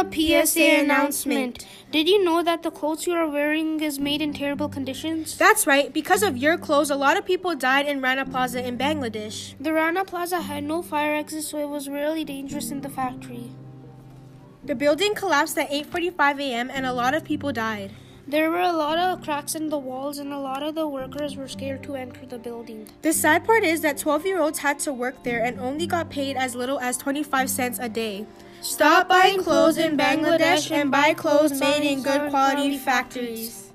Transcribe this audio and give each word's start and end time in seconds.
a 0.00 0.44
PSA 0.46 0.80
announcement. 0.80 1.66
Did 1.90 2.08
you 2.08 2.24
know 2.24 2.42
that 2.42 2.62
the 2.62 2.70
clothes 2.70 3.06
you 3.06 3.12
are 3.12 3.28
wearing 3.28 3.80
is 3.80 3.98
made 3.98 4.22
in 4.22 4.32
terrible 4.32 4.68
conditions? 4.68 5.36
That's 5.36 5.66
right. 5.66 5.92
Because 5.92 6.22
of 6.22 6.36
your 6.36 6.56
clothes, 6.56 6.90
a 6.90 6.96
lot 6.96 7.18
of 7.18 7.26
people 7.26 7.54
died 7.54 7.86
in 7.86 8.00
Rana 8.00 8.24
Plaza 8.24 8.66
in 8.66 8.78
Bangladesh. 8.78 9.54
The 9.60 9.72
Rana 9.72 10.04
Plaza 10.04 10.40
had 10.40 10.64
no 10.64 10.82
fire 10.82 11.14
exit, 11.14 11.44
so 11.44 11.58
it 11.58 11.68
was 11.68 11.88
really 11.88 12.24
dangerous 12.24 12.70
in 12.70 12.80
the 12.80 12.88
factory. 12.88 13.50
The 14.64 14.74
building 14.74 15.14
collapsed 15.14 15.58
at 15.58 15.70
8:45 15.70 16.40
a.m. 16.40 16.70
and 16.70 16.86
a 16.86 16.92
lot 16.92 17.14
of 17.14 17.24
people 17.24 17.52
died. 17.52 17.92
There 18.26 18.50
were 18.50 18.60
a 18.60 18.72
lot 18.72 18.98
of 18.98 19.22
cracks 19.22 19.54
in 19.54 19.70
the 19.70 19.78
walls, 19.78 20.18
and 20.18 20.32
a 20.32 20.38
lot 20.38 20.62
of 20.62 20.74
the 20.76 20.86
workers 20.86 21.36
were 21.36 21.48
scared 21.48 21.82
to 21.84 21.96
enter 21.96 22.26
the 22.26 22.38
building. 22.38 22.86
The 23.02 23.12
sad 23.12 23.44
part 23.44 23.64
is 23.64 23.80
that 23.80 23.98
12 23.98 24.26
year 24.26 24.40
olds 24.40 24.60
had 24.60 24.78
to 24.80 24.92
work 24.92 25.24
there 25.24 25.42
and 25.42 25.58
only 25.58 25.86
got 25.86 26.10
paid 26.10 26.36
as 26.36 26.54
little 26.54 26.78
as 26.78 26.96
25 26.96 27.50
cents 27.50 27.78
a 27.80 27.88
day. 27.88 28.26
Stop 28.62 29.08
buying 29.08 29.42
clothes 29.42 29.78
in 29.78 29.96
Bangladesh 29.96 30.70
and 30.70 30.90
buy 30.90 31.14
clothes 31.14 31.58
made 31.58 31.90
in 31.90 32.02
good 32.02 32.30
quality 32.30 32.76
factories. 32.76 33.70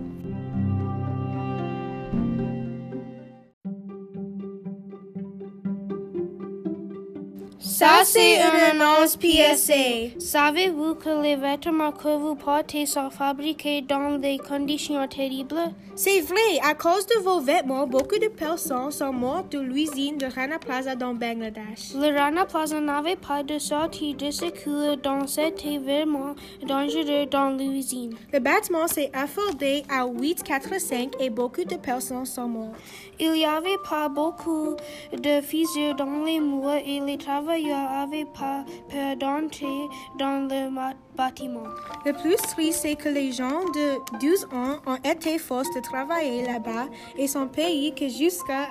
Ça, 7.77 8.05
c'est 8.05 8.37
une 8.37 8.81
annonce 8.81 9.17
PSA. 9.17 10.17
Savez-vous 10.17 10.95
que 10.95 11.21
les 11.21 11.35
vêtements 11.35 11.91
que 11.91 12.15
vous 12.15 12.35
portez 12.35 12.85
sont 12.85 13.09
fabriqués 13.09 13.81
dans 13.81 14.17
des 14.17 14.37
conditions 14.37 15.05
terribles? 15.09 15.59
C'est 15.97 16.21
vrai, 16.21 16.59
à 16.63 16.73
cause 16.73 17.05
de 17.05 17.21
vos 17.21 17.41
vêtements, 17.41 17.85
beaucoup 17.85 18.17
de 18.17 18.29
personnes 18.29 18.91
sont 18.91 19.11
mortes 19.11 19.51
de 19.51 19.59
l'usine 19.59 20.17
de 20.17 20.25
Rana 20.25 20.57
Plaza 20.57 20.95
dans 20.95 21.13
Bangladesh. 21.13 21.93
Le 21.95 22.17
Rana 22.17 22.45
Plaza 22.45 22.79
n'avait 22.79 23.17
pas 23.17 23.43
de 23.43 23.59
sortie 23.59 24.13
de 24.13 24.31
secours 24.31 24.95
dans 25.03 25.27
cet 25.27 25.65
événement 25.65 26.35
dangereux 26.65 27.25
dans 27.29 27.49
l'usine. 27.49 28.15
Le 28.31 28.39
bâtiment 28.39 28.87
s'est 28.87 29.11
effondré 29.13 29.83
à 29.89 30.05
8,45 30.05 31.11
et 31.19 31.29
beaucoup 31.29 31.65
de 31.65 31.75
personnes 31.75 32.25
sont 32.25 32.47
mortes. 32.47 32.75
Il 33.19 33.31
n'y 33.31 33.45
avait 33.45 33.77
pas 33.89 34.09
beaucoup 34.09 34.75
de 35.13 35.41
fissures 35.41 35.95
dans 35.95 36.23
les 36.25 36.39
murs 36.39 36.73
et 36.85 36.99
les 36.99 37.17
travailleurs 37.17 37.89
n'avaient 37.91 38.25
pas 38.25 38.63
peur 38.89 39.15
d'entrer 39.17 39.87
dans 40.19 40.47
le 40.49 40.69
bâtiment. 41.15 41.63
Le 42.05 42.13
plus 42.13 42.35
triste, 42.35 42.79
c'est 42.81 42.95
que 42.95 43.09
les 43.09 43.31
gens 43.31 43.63
de 43.73 44.19
12 44.19 44.45
ans 44.53 44.77
ont 44.85 44.97
été 45.09 45.37
forcés 45.37 45.69
de 45.75 45.81
travailler 45.81 46.45
là-bas 46.45 46.87
et 47.17 47.27
sont 47.27 47.47
payés 47.47 47.93
que 47.93 48.07
jusqu'à 48.09 48.67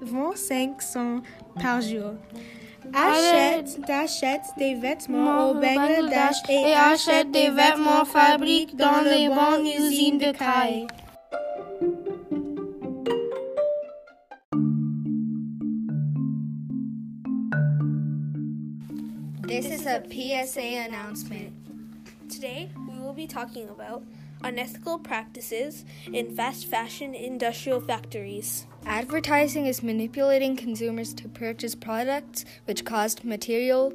25 0.00 0.80
cents 0.80 1.20
par 1.60 1.80
jour. 1.80 2.12
Achète, 2.94 3.80
t'achètes 3.86 4.50
des 4.58 4.74
vêtements 4.74 5.50
au 5.50 5.54
Bangladesh 5.54 6.36
et 6.48 6.74
achète 6.74 7.30
des 7.30 7.48
vêtements 7.48 8.04
fabriqués 8.04 8.76
dans 8.76 9.00
les 9.04 9.28
bonnes 9.28 9.66
usines 9.66 10.18
de 10.18 10.32
Kai. 10.32 10.86
This 19.52 19.66
is 19.66 19.84
a 19.84 20.02
PSA 20.10 20.86
announcement. 20.88 21.52
Today, 22.30 22.70
we 22.88 22.98
will 22.98 23.12
be 23.12 23.26
talking 23.26 23.68
about 23.68 24.02
unethical 24.42 24.98
practices 24.98 25.84
in 26.10 26.34
fast 26.34 26.64
fashion 26.68 27.14
industrial 27.14 27.78
factories. 27.78 28.66
Advertising 28.86 29.66
is 29.66 29.82
manipulating 29.82 30.56
consumers 30.56 31.12
to 31.12 31.28
purchase 31.28 31.74
products 31.74 32.46
which 32.64 32.86
cost 32.86 33.26
materials, 33.26 33.92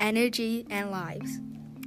energy, 0.00 0.66
and 0.68 0.90
lives. 0.90 1.38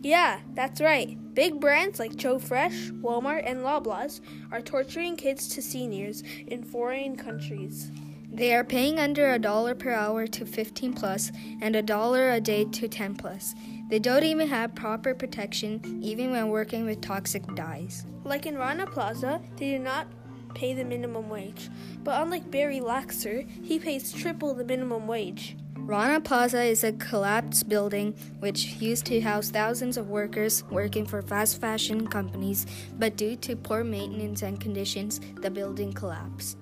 Yeah, 0.02 0.39
that's 0.53 0.80
right. 0.80 1.17
Big 1.33 1.59
brands 1.59 1.99
like 1.99 2.15
Joe 2.15 2.39
Fresh, 2.39 2.91
Walmart, 3.02 3.43
and 3.45 3.63
Loblaws 3.63 4.21
are 4.49 4.61
torturing 4.61 5.17
kids 5.17 5.49
to 5.49 5.61
seniors 5.61 6.23
in 6.47 6.64
foreign 6.64 7.17
countries. 7.17 7.92
They 8.32 8.54
are 8.54 8.64
paying 8.64 8.99
under 8.99 9.32
a 9.32 9.39
dollar 9.39 9.73
per 9.73 9.92
hour 9.92 10.27
to 10.27 10.45
15 10.45 10.93
plus 10.93 11.32
and 11.61 11.76
a 11.76 11.82
dollar 11.82 12.32
a 12.32 12.42
day 12.42 12.65
to 12.65 12.88
10 12.88 13.15
plus. 13.15 13.55
They 13.89 13.99
don't 13.99 14.23
even 14.23 14.49
have 14.49 14.76
proper 14.76 15.15
protection 15.15 16.02
even 16.04 16.32
when 16.32 16.49
working 16.49 16.86
with 16.86 17.02
toxic 17.02 17.43
dyes. 17.55 18.05
Like 18.26 18.45
in 18.45 18.58
Rana 18.58 18.86
Plaza, 18.86 19.42
they 19.55 19.71
do 19.71 19.80
not 19.80 20.08
pay 20.54 20.73
the 20.73 20.83
minimum 20.83 21.30
wage. 21.30 21.70
But 22.04 22.21
unlike 22.21 22.52
Barry 22.52 22.80
Laxer, 22.80 23.48
he 23.64 23.80
pays 23.80 24.11
triple 24.11 24.54
the 24.54 24.65
minimum 24.65 25.08
wage. 25.08 25.55
Rana 25.77 26.20
Plaza 26.20 26.64
is 26.64 26.83
a 26.83 26.92
collapsed 26.92 27.70
building 27.70 28.14
which 28.39 28.73
used 28.82 29.05
to 29.05 29.21
house 29.21 29.49
thousands 29.49 29.95
of 29.95 30.09
workers 30.09 30.65
working 30.70 31.05
for 31.05 31.21
fast 31.21 31.61
fashion 31.61 32.08
companies, 32.08 32.65
but 32.99 33.15
due 33.15 33.38
to 33.38 33.55
poor 33.55 33.86
maintenance 33.86 34.42
and 34.42 34.59
conditions, 34.59 35.21
the 35.42 35.49
building 35.49 35.94
collapsed. 35.94 36.58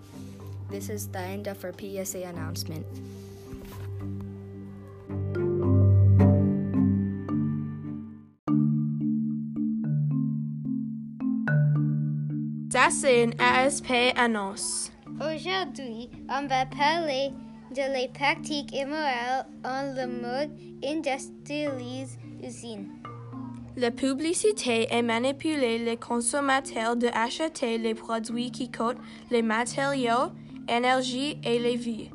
This 0.70 0.90
is 0.90 1.08
the 1.08 1.20
end 1.20 1.48
of 1.48 1.64
our 1.64 1.72
PSA 1.72 2.28
announcement. 2.28 2.86
Ça, 12.70 12.90
c'est 12.90 13.24
une 13.24 13.34
ASP 13.40 13.90
annonce. 14.18 14.92
Aujourd'hui, 15.22 16.10
on 16.30 16.46
va 16.48 16.66
parler 16.66 17.32
de 17.72 17.94
les 17.94 18.10
pratiques 18.10 18.74
immorales 18.74 19.46
en 19.64 19.94
le 19.96 20.08
mode 20.08 20.52
industrialise 20.84 22.18
usine. 22.44 22.90
La 23.78 23.92
publicité 23.92 24.88
est 24.90 25.02
manipuler 25.02 25.78
les 25.80 25.96
consommateurs 25.96 26.98
de 26.98 27.08
acheter 27.14 27.78
les 27.78 27.94
produits 27.94 28.52
qui 28.52 28.70
coûtent 28.70 29.02
les 29.32 29.42
matériaux, 29.42 30.32
énergie 30.68 31.40
et 31.44 31.60
les 31.60 31.76
vies. 31.76 32.10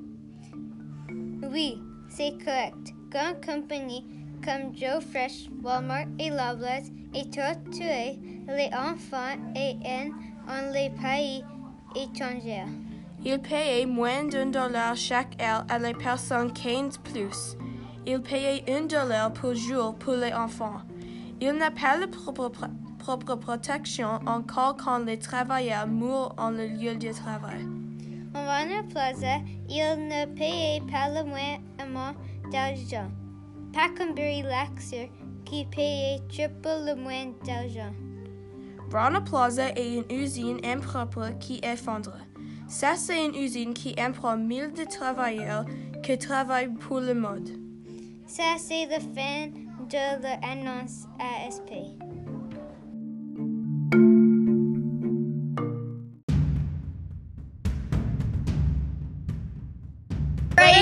Oui, 1.50 1.78
c'est 2.08 2.36
correct. 2.44 2.94
Grandes 3.10 3.44
compagnies 3.44 4.06
comme 4.44 4.74
Joe 4.74 5.02
Fresh, 5.04 5.48
Walmart 5.62 6.06
et 6.18 6.30
Loblaws 6.30 6.90
et 7.14 7.28
torturer 7.30 8.18
les 8.48 8.70
enfants 8.74 9.36
et 9.54 9.76
en 9.84 10.10
en 10.48 10.72
les 10.72 10.90
pays 10.90 11.44
étrangers. 11.94 12.64
Ils 13.24 13.38
payaient 13.38 13.86
moins 13.86 14.24
d'un 14.24 14.46
dollar 14.46 14.96
chaque 14.96 15.40
heure 15.42 15.64
à 15.68 15.78
les 15.78 15.92
personnes 15.92 16.52
15 16.52 16.98
plus. 16.98 17.56
Ils 18.06 18.20
payaient 18.20 18.64
un 18.68 18.86
dollar 18.86 19.32
par 19.32 19.54
jour 19.54 19.94
pour 19.94 20.14
les 20.14 20.32
enfants. 20.32 20.80
Il 21.40 21.52
n'a 21.52 21.70
pas 21.70 21.98
la 21.98 22.06
propre, 22.06 22.50
propre 22.98 23.34
protection 23.34 24.20
encore 24.26 24.76
quand 24.76 25.00
les 25.00 25.18
travailleurs 25.18 25.86
mourent 25.86 26.34
en 26.38 26.50
le 26.50 26.66
lieu 26.66 26.96
de 26.96 27.12
travail. 27.12 27.66
Rana 28.34 28.82
Plaza, 28.88 29.38
ils 29.68 30.08
ne 30.08 30.26
payaient 30.34 30.82
pas 30.90 31.08
le 31.08 31.28
moins 31.28 32.14
d'argent. 32.52 33.10
Pas 33.72 33.88
comme 33.96 34.14
Barry 34.14 34.42
Laxer 34.42 35.10
qui 35.44 35.64
payait 35.64 36.20
triple 36.28 36.68
le 36.86 36.94
moins 36.94 37.32
d'argent. 37.44 37.92
Rana 38.92 39.20
Plaza 39.20 39.70
est 39.70 39.94
une 39.94 40.04
usine 40.10 40.60
impropre 40.64 41.38
qui 41.38 41.60
effondre. 41.62 42.16
Ça, 42.68 42.94
c'est 42.96 43.24
une 43.24 43.34
usine 43.34 43.74
qui 43.74 43.94
emploie 43.98 44.36
mille 44.36 44.72
de 44.72 44.84
travailleurs 44.84 45.64
qui 46.04 46.16
travaillent 46.16 46.72
pour 46.72 47.00
le 47.00 47.14
mode. 47.14 47.48
Ça, 48.26 48.54
c'est 48.58 48.86
la 48.86 49.00
fin 49.00 49.48
de 49.88 50.22
l'annonce 50.22 51.06
ASP. 51.18 51.72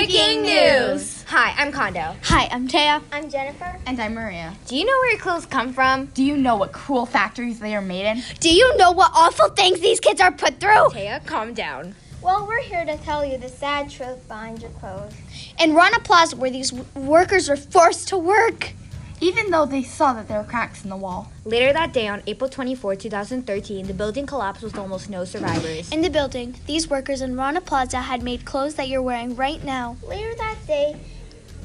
Breaking 0.09 0.41
news! 0.41 1.23
Hi, 1.27 1.53
I'm 1.55 1.71
Kondo. 1.71 2.15
Hi, 2.23 2.49
I'm 2.51 2.67
Taya. 2.67 3.03
I'm 3.11 3.29
Jennifer. 3.29 3.77
And 3.85 3.99
I'm 3.99 4.15
Maria. 4.15 4.55
Do 4.65 4.75
you 4.75 4.83
know 4.83 4.91
where 4.93 5.11
your 5.11 5.19
clothes 5.19 5.45
come 5.45 5.71
from? 5.71 6.07
Do 6.07 6.23
you 6.23 6.35
know 6.35 6.55
what 6.55 6.71
cruel 6.71 7.05
factories 7.05 7.59
they 7.59 7.75
are 7.75 7.81
made 7.81 8.07
in? 8.07 8.23
Do 8.39 8.51
you 8.51 8.75
know 8.77 8.89
what 8.89 9.11
awful 9.13 9.49
things 9.49 9.81
these 9.81 9.99
kids 9.99 10.19
are 10.19 10.31
put 10.31 10.59
through? 10.59 10.89
Taya, 10.89 11.23
calm 11.27 11.53
down. 11.53 11.93
Well, 12.23 12.47
we're 12.47 12.63
here 12.63 12.85
to 12.85 12.97
tell 12.97 13.23
you 13.23 13.37
the 13.37 13.49
sad 13.49 13.91
truth 13.91 14.27
behind 14.27 14.63
your 14.63 14.71
clothes. 14.71 15.13
In 15.59 15.75
Rana 15.75 15.99
Plaza, 15.99 16.37
where 16.37 16.49
these 16.49 16.73
workers 16.95 17.47
are 17.47 17.55
forced 17.55 18.07
to 18.07 18.17
work. 18.17 18.71
Even 19.21 19.51
though 19.51 19.65
they 19.65 19.83
saw 19.83 20.13
that 20.13 20.27
there 20.27 20.37
were 20.37 20.47
cracks 20.47 20.83
in 20.83 20.89
the 20.89 20.95
wall. 20.95 21.31
Later 21.43 21.73
that 21.73 21.91
day, 21.91 22.07
on 22.07 22.23
April 22.25 22.49
24, 22.49 22.95
2013, 22.95 23.87
the 23.87 23.93
building 23.93 24.25
collapsed 24.25 24.63
with 24.63 24.77
almost 24.77 25.09
no 25.09 25.25
survivors. 25.25 25.91
In 25.91 26.01
the 26.01 26.09
building, 26.09 26.55
these 26.67 26.89
workers 26.89 27.21
in 27.21 27.35
Rana 27.35 27.59
Plaza 27.59 27.99
had 27.99 28.23
made 28.23 28.45
clothes 28.45 28.75
that 28.75 28.87
you're 28.87 29.01
wearing 29.01 29.35
right 29.35 29.63
now. 29.63 29.97
Later 30.07 30.33
that 30.35 30.55
day, 30.65 30.95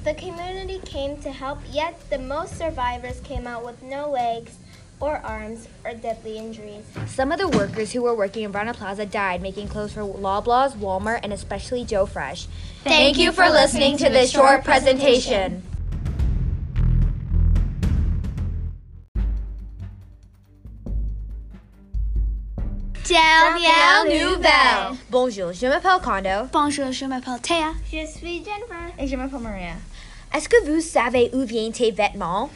the 0.03 0.15
community 0.15 0.81
came 0.85 1.17
to 1.23 1.31
help, 1.31 1.61
yet 1.71 1.99
the 2.11 2.19
most 2.19 2.59
survivors 2.59 3.21
came 3.21 3.47
out 3.47 3.65
with 3.65 3.83
no 3.83 4.11
legs 4.11 4.57
or 5.01 5.19
arms 5.19 5.69
or 5.85 5.95
deadly 5.95 6.39
injuries. 6.39 6.85
Some 7.07 7.31
of 7.31 7.39
the 7.39 7.49
workers 7.49 7.93
who 7.93 8.03
were 8.03 8.15
working 8.15 8.43
in 8.43 8.53
Rana 8.53 8.75
Plaza 8.75 9.07
died 9.07 9.43
making 9.43 9.69
clothes 9.69 9.93
for 9.93 10.03
Loblaws, 10.03 10.77
Walmart, 10.77 11.21
and 11.23 11.33
especially 11.33 11.85
Joe 11.85 12.07
Fresh. 12.07 12.47
Thank, 12.83 13.17
Thank 13.17 13.19
you 13.19 13.33
for 13.33 13.49
listening 13.49 13.97
to 13.99 14.09
this 14.09 14.31
short 14.31 14.65
presentation. 14.65 15.63
Dernière 23.15 24.29
nouvelle. 24.29 24.99
Bonjour, 25.09 25.53
je 25.53 25.67
m'appelle 25.69 26.03
Kondo. 26.03 26.49
Bonjour, 26.53 26.91
je 26.91 27.05
m'appelle 27.05 27.41
Théa. 27.41 27.71
Je 27.85 28.05
suis 28.11 28.39
Jennifer. 28.39 28.91
Et 28.99 29.07
je 29.07 29.15
m'appelle 29.15 29.39
Maria. 29.39 29.75
Est-ce 30.35 30.49
que 30.49 30.65
vous 30.65 30.81
savez 30.81 31.31
où 31.33 31.45
viennent 31.45 31.71
tes 31.71 31.93
vêtements? 31.93 32.51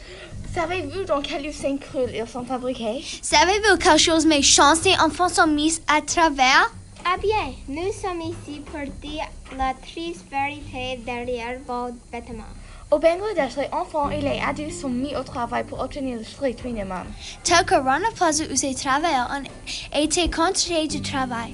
Savez-vous 0.53 1.05
dans 1.05 1.21
quelle 1.21 1.45
usine 1.45 1.79
crue 1.79 2.11
ils 2.13 2.27
sont 2.27 2.43
fabriqués? 2.43 3.01
Savez-vous 3.21 3.77
quelque 3.77 3.97
chose 3.99 4.25
mes 4.25 4.41
chances 4.41 4.81
des 4.81 4.95
enfants 4.99 5.29
sont 5.29 5.47
mises 5.47 5.81
à 5.87 6.01
travers? 6.01 6.69
Ah 7.05 7.15
bien, 7.21 7.53
nous 7.69 7.93
sommes 7.93 8.19
ici 8.19 8.59
pour 8.59 8.81
dire 9.01 9.29
la 9.57 9.73
triste 9.75 10.25
vérité 10.29 10.99
derrière 11.05 11.57
vos 11.65 11.87
vêtements. 12.11 12.43
Au 12.91 12.97
Bangladesh, 12.97 13.55
les 13.55 13.69
enfants 13.71 14.09
et 14.09 14.19
les 14.19 14.41
adultes 14.41 14.73
sont 14.73 14.89
mis 14.89 15.15
au 15.15 15.21
travail 15.21 15.63
pour 15.63 15.79
obtenir 15.79 16.17
le 16.17 16.23
strict 16.23 16.65
minimum. 16.65 17.05
Tel 17.43 17.63
que 17.63 17.75
Rana 17.75 18.07
Plaza 18.15 18.45
où 18.51 18.55
ces 18.55 18.73
travailleurs 18.73 19.29
ont 19.29 19.99
été 19.99 20.27
contraints 20.27 20.87
du 20.87 20.99
travail. 20.99 21.53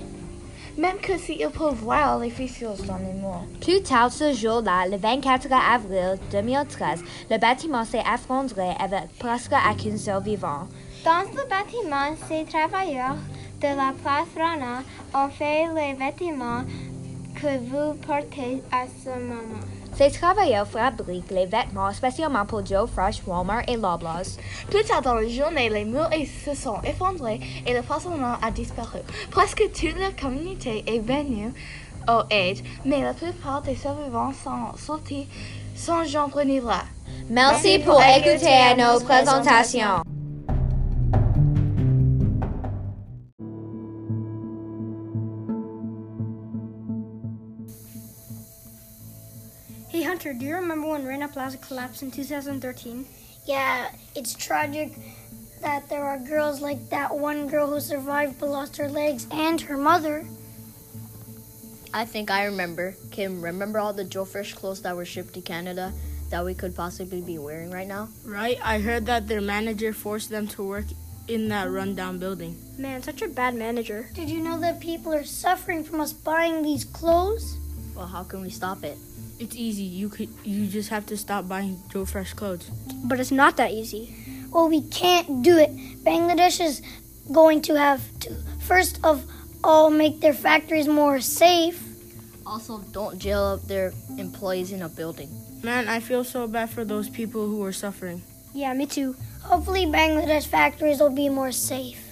Même 0.77 0.97
que 1.01 1.17
s'ils 1.17 1.49
peuvent 1.49 1.73
voir 1.73 2.19
les 2.19 2.29
fissures 2.29 2.77
dans 2.87 2.99
les 2.99 3.19
murs. 3.19 3.43
Plus 3.59 3.81
tard 3.83 4.13
ce 4.13 4.31
jour-là, 4.31 4.87
le 4.87 4.95
24 4.95 5.47
avril 5.51 6.17
2013, 6.31 7.03
le 7.29 7.37
bâtiment 7.37 7.83
s'est 7.83 8.03
effondré 8.13 8.69
avec 8.79 9.09
presque 9.19 9.51
aucun 9.51 9.97
survivant. 9.97 10.69
Dans 11.03 11.19
le 11.19 11.49
bâtiment, 11.49 12.15
ces 12.29 12.45
travailleurs 12.45 13.17
de 13.59 13.67
la 13.67 13.93
place 14.01 14.29
Rana 14.37 14.83
ont 15.13 15.29
fait 15.29 15.65
les 15.75 15.93
vêtements 15.95 16.63
que 17.35 17.57
vous 17.57 17.93
portez 17.95 18.61
à 18.71 18.85
ce 19.03 19.09
moment. 19.09 19.74
Ces 19.97 20.11
travailleurs 20.11 20.67
fabriquent 20.67 21.31
les 21.31 21.45
vêtements 21.45 21.91
spécialement 21.93 22.45
pour 22.45 22.65
Joe 22.65 22.89
Fresh, 22.89 23.21
Walmart 23.25 23.63
et 23.69 23.77
Loblaws. 23.77 24.37
Plus 24.69 24.83
tard 24.83 25.01
dans 25.01 25.15
la 25.15 25.27
journée, 25.27 25.69
les 25.69 25.85
murs 25.85 26.09
se 26.45 26.53
sont 26.53 26.81
effondrés 26.83 27.39
et 27.65 27.73
le 27.73 27.81
façonnement 27.81 28.35
a 28.41 28.51
disparu. 28.51 28.99
Presque 29.31 29.63
toute 29.73 29.97
la 29.97 30.11
communauté 30.11 30.83
est 30.85 30.99
venue 30.99 31.53
au 32.09 32.21
aide, 32.29 32.59
mais 32.83 33.01
la 33.01 33.13
plupart 33.13 33.61
des 33.61 33.75
survivants 33.75 34.33
sont 34.43 34.77
sortis 34.77 35.27
sans 35.75 36.03
jambe 36.03 36.41
ni 36.45 36.59
là. 36.59 36.83
Merci 37.29 37.79
pour 37.79 38.01
écouter 38.01 38.75
nos 38.77 38.99
présentations. 38.99 40.04
Do 50.37 50.45
you 50.45 50.55
remember 50.55 50.87
when 50.87 51.05
Rana 51.05 51.27
Plaza 51.27 51.57
collapsed 51.57 52.03
in 52.03 52.11
2013? 52.11 53.05
Yeah, 53.45 53.89
it's 54.15 54.33
tragic 54.33 54.93
that 55.61 55.89
there 55.89 56.03
are 56.03 56.19
girls 56.19 56.61
like 56.61 56.89
that 56.89 57.15
one 57.15 57.47
girl 57.47 57.67
who 57.67 57.79
survived 57.79 58.39
but 58.39 58.49
lost 58.49 58.77
her 58.77 58.89
legs 58.89 59.27
and 59.31 59.61
her 59.61 59.77
mother. 59.77 60.25
I 61.93 62.05
think 62.05 62.29
I 62.29 62.45
remember. 62.45 62.95
Kim, 63.11 63.41
remember 63.41 63.79
all 63.79 63.93
the 63.93 64.03
Joe 64.03 64.25
Fresh 64.25 64.53
clothes 64.55 64.81
that 64.81 64.95
were 64.95 65.05
shipped 65.05 65.33
to 65.35 65.41
Canada 65.41 65.93
that 66.29 66.43
we 66.43 66.53
could 66.53 66.75
possibly 66.75 67.21
be 67.21 67.37
wearing 67.37 67.71
right 67.71 67.87
now? 67.87 68.09
Right, 68.25 68.57
I 68.61 68.79
heard 68.79 69.05
that 69.05 69.27
their 69.27 69.41
manager 69.41 69.93
forced 69.93 70.29
them 70.29 70.47
to 70.49 70.63
work 70.63 70.85
in 71.27 71.47
that 71.49 71.71
rundown 71.71 72.19
building. 72.19 72.57
Man, 72.77 73.01
such 73.01 73.21
a 73.21 73.27
bad 73.27 73.55
manager. 73.55 74.09
Did 74.13 74.29
you 74.29 74.41
know 74.41 74.59
that 74.59 74.79
people 74.79 75.13
are 75.13 75.23
suffering 75.23 75.83
from 75.83 76.01
us 76.01 76.13
buying 76.13 76.61
these 76.61 76.83
clothes? 76.83 77.57
Well, 77.95 78.07
how 78.07 78.23
can 78.23 78.41
we 78.41 78.49
stop 78.49 78.83
it? 78.83 78.97
It's 79.37 79.55
easy. 79.55 79.83
You 79.83 80.09
could 80.09 80.29
you 80.43 80.67
just 80.67 80.89
have 80.89 81.05
to 81.07 81.17
stop 81.17 81.47
buying 81.47 81.81
Joe 81.89 82.05
Fresh 82.05 82.33
clothes. 82.33 82.69
But 83.03 83.19
it's 83.19 83.31
not 83.31 83.57
that 83.57 83.71
easy. 83.71 84.15
Well, 84.51 84.69
we 84.69 84.81
can't 84.81 85.43
do 85.43 85.57
it. 85.57 85.75
Bangladesh 86.03 86.63
is 86.63 86.81
going 87.31 87.61
to 87.63 87.75
have 87.75 88.01
to 88.21 88.35
first 88.61 88.99
of 89.03 89.25
all 89.63 89.89
make 89.89 90.21
their 90.21 90.33
factories 90.33 90.87
more 90.87 91.19
safe. 91.19 91.81
Also, 92.45 92.79
don't 92.93 93.17
jail 93.17 93.43
up 93.43 93.63
their 93.63 93.91
employees 94.17 94.71
in 94.71 94.83
a 94.83 94.89
building. 94.89 95.29
Man, 95.63 95.89
I 95.89 95.99
feel 95.99 96.23
so 96.23 96.47
bad 96.47 96.69
for 96.69 96.85
those 96.85 97.09
people 97.09 97.47
who 97.47 97.63
are 97.63 97.73
suffering. 97.73 98.21
Yeah, 98.53 98.73
me 98.73 98.85
too. 98.85 99.15
Hopefully, 99.41 99.85
Bangladesh 99.85 100.45
factories 100.45 100.99
will 100.99 101.09
be 101.09 101.27
more 101.27 101.51
safe. 101.51 102.04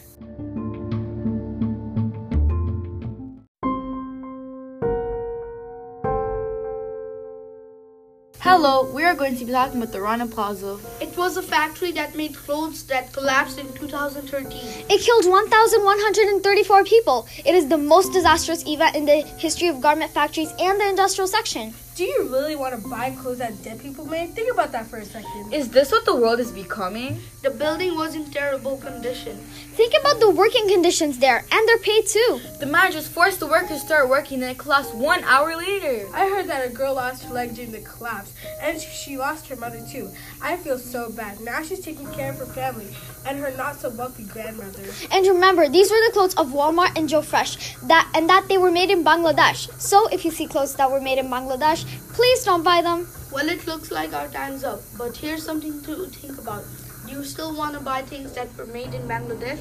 Hello, 8.55 8.83
we 8.93 9.03
are 9.03 9.15
going 9.15 9.35
to 9.35 9.45
be 9.45 9.51
talking 9.51 9.81
about 9.81 9.91
the 9.91 9.99
Rana 9.99 10.27
Plaza. 10.27 10.77
It 11.01 11.17
was 11.17 11.37
a 11.37 11.41
factory 11.41 11.91
that 11.93 12.15
made 12.15 12.35
clothes 12.35 12.83
that 12.83 13.11
collapsed 13.11 13.57
in 13.57 13.73
2013. 13.73 14.85
It 14.91 15.01
killed 15.01 15.25
1,134 15.25 16.83
people. 16.83 17.27
It 17.43 17.55
is 17.55 17.67
the 17.67 17.79
most 17.79 18.13
disastrous 18.13 18.63
event 18.67 18.95
in 18.95 19.05
the 19.05 19.23
history 19.39 19.69
of 19.69 19.81
garment 19.81 20.11
factories 20.11 20.53
and 20.59 20.79
the 20.79 20.87
industrial 20.87 21.27
section. 21.27 21.73
Do 21.95 22.05
you 22.05 22.27
really 22.31 22.55
want 22.55 22.73
to 22.73 22.89
buy 22.89 23.11
clothes 23.11 23.37
that 23.37 23.61
dead 23.61 23.79
people 23.79 24.03
made? 24.05 24.33
Think 24.33 24.51
about 24.51 24.71
that 24.71 24.87
for 24.87 24.97
a 24.97 25.05
second. 25.05 25.53
Is 25.53 25.69
this 25.69 25.91
what 25.91 26.05
the 26.05 26.15
world 26.15 26.39
is 26.39 26.51
becoming? 26.51 27.21
The 27.43 27.51
building 27.51 27.95
was 27.95 28.15
in 28.15 28.25
terrible 28.31 28.77
condition. 28.77 29.37
Think 29.75 29.93
about 29.99 30.19
the 30.19 30.31
working 30.31 30.67
conditions 30.67 31.19
there 31.19 31.45
and 31.51 31.67
their 31.67 31.77
pay 31.77 32.01
too. 32.01 32.39
The 32.59 32.65
managers 32.65 33.07
forced 33.07 33.39
the 33.39 33.45
workers 33.45 33.81
to 33.81 33.85
start 33.85 34.09
working 34.09 34.41
and 34.41 34.53
it 34.53 34.57
collapsed 34.57 34.95
one 34.95 35.23
hour 35.25 35.55
later. 35.55 36.07
I 36.15 36.29
heard 36.29 36.47
that 36.47 36.65
a 36.65 36.69
girl 36.69 36.95
lost 36.95 37.25
her 37.25 37.33
leg 37.33 37.53
during 37.53 37.71
the 37.71 37.81
collapse 37.81 38.33
and 38.59 38.81
she 38.81 39.15
lost 39.15 39.47
her 39.49 39.55
mother 39.55 39.85
too. 39.91 40.09
I 40.41 40.57
feel 40.57 40.79
so 40.79 41.11
bad. 41.11 41.41
Now 41.41 41.61
she's 41.61 41.81
taking 41.81 42.11
care 42.13 42.31
of 42.31 42.39
her 42.39 42.47
family 42.47 42.87
and 43.27 43.37
her 43.37 43.51
not 43.55 43.75
so 43.75 43.89
wealthy 43.91 44.23
grandmother. 44.23 44.83
And 45.11 45.27
remember, 45.27 45.69
these 45.69 45.91
were 45.91 46.01
the 46.07 46.13
clothes 46.13 46.33
of 46.35 46.47
Walmart 46.47 46.97
and 46.97 47.07
Joe 47.07 47.21
Fresh, 47.21 47.75
that 47.83 48.09
and 48.15 48.29
that 48.29 48.47
they 48.47 48.57
were 48.57 48.71
made 48.71 48.89
in 48.89 49.03
Bangladesh. 49.03 49.69
So 49.79 50.07
if 50.07 50.25
you 50.25 50.31
see 50.31 50.47
clothes 50.47 50.75
that 50.75 50.89
were 50.89 51.01
made 51.01 51.19
in 51.19 51.27
Bangladesh, 51.27 51.82
please 52.13 52.43
don't 52.43 52.63
buy 52.63 52.81
them. 52.81 53.07
Well, 53.31 53.49
it 53.49 53.65
looks 53.67 53.91
like 53.91 54.13
our 54.13 54.27
time's 54.27 54.63
up, 54.63 54.81
but 54.97 55.17
here's 55.17 55.43
something 55.43 55.81
to 55.83 56.05
think 56.07 56.37
about. 56.37 56.63
Do 57.05 57.13
you 57.13 57.23
still 57.23 57.55
want 57.55 57.73
to 57.73 57.79
buy 57.81 58.01
things 58.01 58.33
that 58.33 58.55
were 58.57 58.65
made 58.67 58.93
in 58.93 59.07
Bangladesh? 59.07 59.59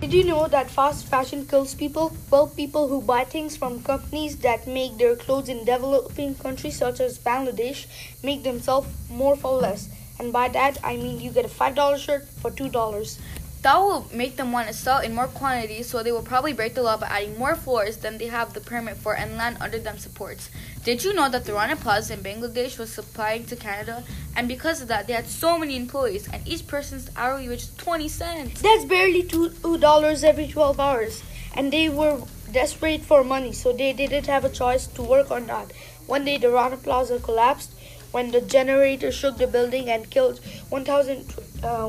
Did 0.00 0.12
you 0.12 0.24
know 0.24 0.48
that 0.48 0.70
fast 0.70 1.06
fashion 1.06 1.44
kills 1.46 1.74
people? 1.74 2.16
Well, 2.30 2.46
people 2.46 2.88
who 2.88 3.02
buy 3.02 3.24
things 3.24 3.56
from 3.56 3.82
companies 3.82 4.36
that 4.38 4.66
make 4.66 4.96
their 4.96 5.16
clothes 5.16 5.50
in 5.50 5.66
developing 5.66 6.34
countries 6.34 6.78
such 6.78 7.00
as 7.00 7.18
Bangladesh 7.18 7.86
make 8.22 8.42
themselves 8.42 8.88
more 9.10 9.36
for 9.36 9.52
less. 9.60 9.90
And 10.18 10.32
by 10.32 10.48
that, 10.48 10.78
I 10.82 10.96
mean 10.96 11.20
you 11.20 11.30
get 11.30 11.44
a 11.44 11.48
$5 11.48 11.98
shirt 11.98 12.26
for 12.26 12.50
$2. 12.50 13.18
That 13.62 13.78
will 13.78 14.06
make 14.12 14.36
them 14.36 14.52
want 14.52 14.68
to 14.68 14.72
sell 14.72 15.00
in 15.00 15.14
more 15.14 15.26
quantity, 15.26 15.82
so 15.82 16.02
they 16.02 16.12
will 16.12 16.22
probably 16.22 16.52
break 16.52 16.74
the 16.74 16.82
law 16.82 16.96
by 16.96 17.08
adding 17.08 17.36
more 17.36 17.56
floors 17.56 17.96
than 17.96 18.16
they 18.16 18.28
have 18.28 18.54
the 18.54 18.60
permit 18.60 18.96
for 18.96 19.16
and 19.16 19.36
land 19.36 19.56
under 19.60 19.78
them 19.78 19.98
supports. 19.98 20.48
Did 20.84 21.02
you 21.02 21.12
know 21.12 21.28
that 21.28 21.44
the 21.44 21.54
Rana 21.54 21.74
Plaza 21.74 22.14
in 22.14 22.20
Bangladesh 22.20 22.78
was 22.78 22.92
supplying 22.92 23.46
to 23.46 23.56
Canada? 23.56 24.04
And 24.36 24.46
because 24.46 24.80
of 24.80 24.86
that, 24.88 25.08
they 25.08 25.12
had 25.12 25.26
so 25.26 25.58
many 25.58 25.76
employees, 25.76 26.28
and 26.32 26.46
each 26.46 26.68
person's 26.68 27.10
hourly 27.16 27.48
wage 27.48 27.62
was 27.62 27.74
20 27.76 28.08
cents. 28.08 28.62
That's 28.62 28.84
barely 28.84 29.24
$2 29.24 30.24
every 30.24 30.46
12 30.46 30.78
hours. 30.78 31.22
And 31.52 31.72
they 31.72 31.88
were 31.88 32.22
desperate 32.52 33.02
for 33.02 33.24
money, 33.24 33.52
so 33.52 33.72
they 33.72 33.92
didn't 33.92 34.26
have 34.26 34.44
a 34.44 34.50
choice 34.50 34.86
to 34.86 35.02
work 35.02 35.32
or 35.32 35.40
not. 35.40 35.72
One 36.06 36.24
day, 36.24 36.38
the 36.38 36.50
Rana 36.50 36.76
Plaza 36.76 37.18
collapsed 37.18 37.72
when 38.12 38.30
the 38.30 38.40
generator 38.40 39.10
shook 39.10 39.36
the 39.36 39.48
building 39.48 39.90
and 39.90 40.08
killed 40.08 40.40
uh, 40.72 41.88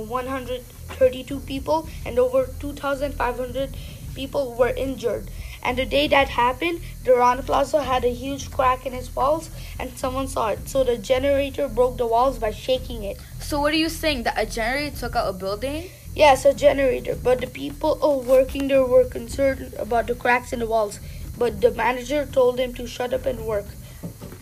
1,132 0.89 1.39
people, 1.41 1.87
and 2.05 2.17
over 2.17 2.49
2,500 2.59 3.75
people 4.15 4.55
were 4.55 4.69
injured. 4.69 5.29
And 5.61 5.77
the 5.77 5.85
day 5.85 6.07
that 6.07 6.29
happened, 6.29 6.81
the 7.03 7.13
Rana 7.13 7.43
Plaza 7.43 7.83
had 7.83 8.05
a 8.05 8.09
huge 8.09 8.49
crack 8.49 8.85
in 8.85 8.93
its 8.93 9.13
walls, 9.15 9.49
and 9.77 9.97
someone 9.97 10.27
saw 10.27 10.49
it. 10.49 10.69
So 10.69 10.83
the 10.83 10.97
generator 10.97 11.67
broke 11.67 11.97
the 11.97 12.07
walls 12.07 12.39
by 12.39 12.51
shaking 12.51 13.03
it. 13.03 13.19
So, 13.39 13.59
what 13.59 13.73
are 13.73 13.77
you 13.77 13.89
saying? 13.89 14.23
That 14.23 14.37
a 14.37 14.45
generator 14.45 14.95
took 14.95 15.15
out 15.15 15.29
a 15.29 15.33
building? 15.33 15.89
Yes, 16.15 16.45
a 16.45 16.53
generator. 16.53 17.15
But 17.15 17.41
the 17.41 17.47
people 17.47 18.23
working 18.25 18.67
there 18.67 18.85
were 18.85 19.05
concerned 19.05 19.73
about 19.77 20.07
the 20.07 20.15
cracks 20.15 20.53
in 20.53 20.59
the 20.59 20.67
walls. 20.67 20.99
But 21.37 21.61
the 21.61 21.71
manager 21.71 22.25
told 22.25 22.57
them 22.57 22.73
to 22.73 22.87
shut 22.87 23.13
up 23.13 23.25
and 23.25 23.45
work. 23.45 23.65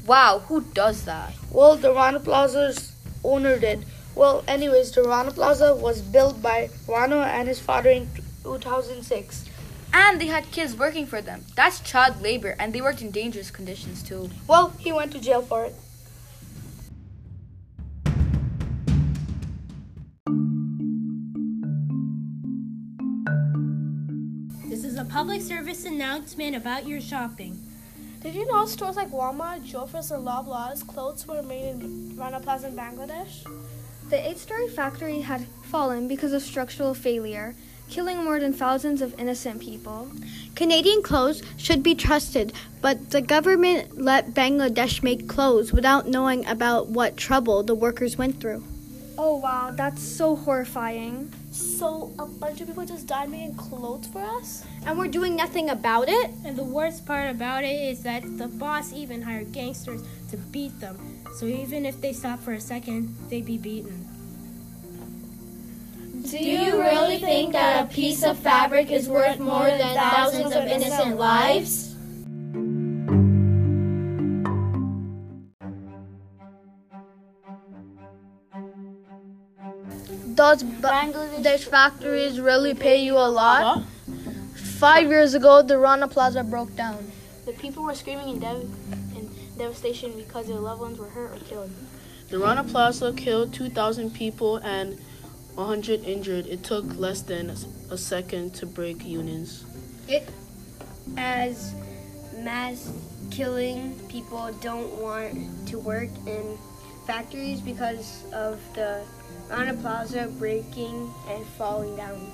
Wow, 0.06 0.44
who 0.48 0.62
does 0.62 1.04
that? 1.06 1.34
Well, 1.52 1.76
the 1.76 1.94
Rana 1.94 2.20
Plaza's 2.20 2.94
owner 3.24 3.60
did. 3.60 3.86
Well, 4.18 4.44
anyways, 4.48 4.94
the 4.94 5.04
Rana 5.04 5.30
Plaza 5.30 5.76
was 5.76 6.02
built 6.02 6.42
by 6.42 6.72
Rana 6.88 7.18
and 7.18 7.48
his 7.48 7.60
father 7.60 7.92
in 7.92 8.10
2006. 8.44 9.46
And 9.94 10.20
they 10.20 10.26
had 10.26 10.50
kids 10.50 10.76
working 10.76 11.06
for 11.06 11.22
them. 11.22 11.46
That's 11.56 11.82
child 11.82 12.20
labor, 12.20 12.56
and 12.58 12.74
they 12.74 12.82
worked 12.82 13.04
in 13.04 13.12
dangerous 13.12 13.52
conditions 13.52 14.02
too. 14.02 14.32
Well, 14.48 14.74
he 14.80 14.92
went 14.92 15.12
to 15.12 15.20
jail 15.20 15.44
for 15.44 15.66
it. 15.66 15.76
This 24.68 24.84
is 24.84 24.98
a 24.98 25.06
public 25.06 25.44
service 25.44 25.86
announcement 25.86 26.56
about 26.56 26.88
your 26.88 27.02
shopping. 27.02 27.62
Did 28.22 28.34
you 28.34 28.48
know 28.48 28.66
stores 28.66 28.96
like 28.96 29.12
Walmart, 29.12 29.64
Joe 29.64 29.86
Fresh, 29.86 30.10
and 30.10 30.26
Loblaws 30.26 30.86
clothes 30.88 31.28
were 31.28 31.44
made 31.44 31.70
in 31.70 32.18
Rana 32.18 32.40
Plaza 32.40 32.70
in 32.70 32.76
Bangladesh? 32.76 33.46
The 34.10 34.26
eight 34.26 34.38
story 34.38 34.70
factory 34.70 35.20
had 35.20 35.46
fallen 35.64 36.08
because 36.08 36.32
of 36.32 36.42
structural 36.42 36.94
failure, 36.94 37.56
killing 37.90 38.24
more 38.24 38.40
than 38.40 38.54
thousands 38.54 39.02
of 39.02 39.20
innocent 39.20 39.62
people. 39.62 40.10
Canadian 40.56 41.02
clothes 41.02 41.44
should 41.58 41.84
be 41.84 41.94
trusted, 41.94 42.54
but 42.82 43.10
the 43.10 43.22
government 43.22 44.02
let 44.02 44.34
Bangladesh 44.34 45.04
make 45.04 45.28
clothes 45.28 45.74
without 45.74 46.08
knowing 46.08 46.46
about 46.46 46.88
what 46.88 47.18
trouble 47.18 47.64
the 47.64 47.76
workers 47.76 48.18
went 48.18 48.40
through. 48.40 48.64
Oh 49.18 49.38
wow, 49.38 49.72
that's 49.72 50.02
so 50.02 50.36
horrifying. 50.36 51.34
So 51.52 52.14
a 52.20 52.28
bunch 52.28 52.62
of 52.62 52.68
people 52.68 52.86
just 52.86 53.08
died 53.08 53.30
making 53.30 53.56
clothes 53.56 54.08
for 54.08 54.24
us? 54.24 54.64
And 54.86 54.98
we're 54.98 55.08
doing 55.08 55.36
nothing 55.36 55.72
about 55.72 56.08
it? 56.08 56.32
And 56.46 56.56
the 56.56 56.64
worst 56.64 57.06
part 57.06 57.32
about 57.32 57.64
it 57.64 57.82
is 57.82 58.04
that 58.04 58.38
the 58.38 58.48
boss 58.48 58.94
even 58.94 59.24
hired 59.24 59.52
gangsters 59.52 60.02
to 60.30 60.38
beat 60.38 60.80
them. 60.80 61.17
So 61.34 61.46
even 61.46 61.86
if 61.86 62.02
they 62.02 62.14
stop 62.14 62.40
for 62.40 62.54
a 62.54 62.62
second, 62.62 63.16
they'd 63.30 63.46
be 63.46 63.58
beaten. 63.58 64.08
Do 66.24 66.38
you 66.38 66.82
really 66.82 67.20
think 67.20 67.54
that 67.54 67.86
a 67.86 67.88
piece 67.88 68.24
of 68.24 68.38
fabric 68.38 68.92
is 68.92 69.08
worth 69.08 69.40
more 69.40 69.66
than 69.66 69.96
thousands 69.96 70.56
of 70.56 70.66
innocent 70.66 71.18
lives? 71.18 71.96
Does 80.36 80.64
Bangladesh 80.64 81.66
factories 81.66 82.40
really 82.40 82.74
pay 82.74 83.04
you 83.04 83.16
a 83.16 83.30
lot? 83.30 83.64
Uh-huh. 83.64 83.82
Five 84.80 85.08
years 85.08 85.34
ago, 85.34 85.62
the 85.64 85.78
Rana 85.78 86.08
Plaza 86.08 86.44
broke 86.44 86.76
down. 86.76 87.12
The 87.46 87.54
people 87.54 87.84
were 87.84 87.96
screaming 87.96 88.30
in, 88.30 88.40
dev- 88.40 88.70
in 88.92 88.97
devastation 89.58 90.14
because 90.16 90.48
their 90.48 90.60
loved 90.60 90.82
ones 90.82 91.00
were 91.00 91.10
hurt 91.10 91.32
or 91.36 91.40
killed. 91.46 91.72
The 92.30 92.40
Rana 92.40 92.64
Plaza 92.64 93.14
killed 93.14 93.54
2,000 93.54 94.14
people 94.14 94.58
and 94.58 95.00
100 95.56 96.04
injured. 96.04 96.46
It 96.48 96.64
took 96.64 96.98
less 96.98 97.22
than 97.22 97.50
a 97.90 97.98
second 97.98 98.54
to 98.56 98.66
break 98.66 99.06
unions. 99.06 99.66
It 100.08 100.30
as 101.18 101.74
mass 102.38 102.92
killing 103.32 104.00
people 104.08 104.52
don't 104.62 104.94
want 105.02 105.68
to 105.68 105.80
work 105.80 106.10
in 106.26 106.58
factories 107.06 107.62
because 107.62 108.24
of 108.34 108.60
the 108.74 109.04
Rana 109.50 109.74
Plaza 109.76 110.28
breaking 110.38 111.14
and 111.30 111.46
falling 111.58 111.96
down. 111.96 112.32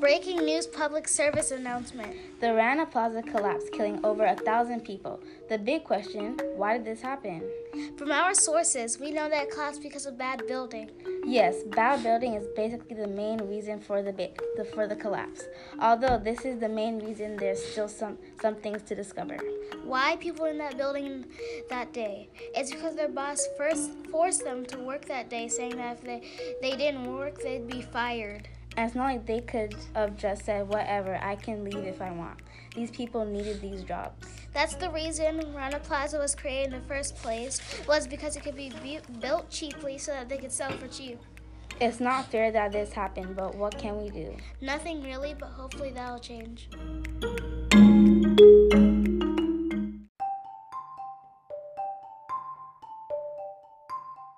Breaking 0.00 0.44
news 0.44 0.66
public 0.66 1.08
service 1.08 1.50
announcement. 1.50 2.14
The 2.40 2.52
Rana 2.52 2.86
Plaza 2.86 3.22
collapsed, 3.22 3.72
killing 3.72 4.04
over 4.04 4.24
a 4.24 4.36
thousand 4.36 4.84
people. 4.84 5.20
The 5.48 5.58
big 5.58 5.84
question 5.84 6.38
why 6.56 6.76
did 6.76 6.84
this 6.84 7.00
happen? 7.00 7.42
From 7.96 8.10
our 8.12 8.34
sources, 8.34 8.98
we 8.98 9.10
know 9.10 9.28
that 9.28 9.44
it 9.44 9.50
collapsed 9.50 9.82
because 9.82 10.06
of 10.06 10.18
bad 10.18 10.46
building. 10.46 10.90
Yes, 11.24 11.62
bad 11.64 12.02
building 12.02 12.34
is 12.34 12.46
basically 12.54 12.96
the 12.96 13.06
main 13.06 13.38
reason 13.48 13.80
for 13.80 14.02
the, 14.02 14.12
ba- 14.12 14.30
the 14.56 14.64
for 14.64 14.86
the 14.86 14.96
collapse. 14.96 15.42
Although 15.80 16.18
this 16.18 16.44
is 16.44 16.58
the 16.58 16.68
main 16.68 16.98
reason, 16.98 17.36
there's 17.36 17.62
still 17.64 17.88
some 17.88 18.18
some 18.40 18.54
things 18.56 18.82
to 18.82 18.94
discover. 18.94 19.38
Why 19.84 20.16
people 20.16 20.46
in 20.46 20.58
that 20.58 20.76
building 20.76 21.24
that 21.70 21.92
day? 21.92 22.28
It's 22.54 22.70
because 22.70 22.96
their 22.96 23.08
boss 23.08 23.46
first 23.56 23.90
forced 24.10 24.44
them 24.44 24.66
to 24.66 24.78
work 24.78 25.06
that 25.06 25.30
day, 25.30 25.48
saying 25.48 25.76
that 25.76 25.98
if 25.98 26.02
they, 26.02 26.22
they 26.60 26.76
didn't 26.76 27.12
work, 27.12 27.42
they'd 27.42 27.66
be 27.66 27.82
fired. 27.82 28.48
And 28.76 28.86
it's 28.86 28.94
not 28.94 29.06
like 29.06 29.26
they 29.26 29.40
could 29.40 29.74
have 29.94 30.16
just 30.16 30.44
said, 30.44 30.68
whatever, 30.68 31.18
I 31.22 31.36
can 31.36 31.64
leave 31.64 31.84
if 31.84 32.02
I 32.02 32.10
want. 32.10 32.40
These 32.74 32.90
people 32.90 33.24
needed 33.24 33.62
these 33.62 33.82
jobs. 33.82 34.26
That's 34.52 34.74
the 34.74 34.90
reason 34.90 35.54
Rana 35.54 35.78
Plaza 35.78 36.18
was 36.18 36.34
created 36.34 36.74
in 36.74 36.80
the 36.80 36.86
first 36.86 37.16
place, 37.16 37.58
was 37.88 38.06
because 38.06 38.36
it 38.36 38.42
could 38.42 38.54
be 38.54 38.70
bu- 38.82 39.18
built 39.20 39.48
cheaply 39.48 39.96
so 39.96 40.12
that 40.12 40.28
they 40.28 40.36
could 40.36 40.52
sell 40.52 40.72
for 40.72 40.88
cheap. 40.88 41.18
It's 41.80 42.00
not 42.00 42.30
fair 42.30 42.52
that 42.52 42.72
this 42.72 42.92
happened, 42.92 43.34
but 43.34 43.54
what 43.54 43.78
can 43.78 44.02
we 44.02 44.10
do? 44.10 44.36
Nothing 44.60 45.02
really, 45.02 45.34
but 45.38 45.48
hopefully 45.48 45.92
that'll 45.92 46.18
change. 46.18 46.68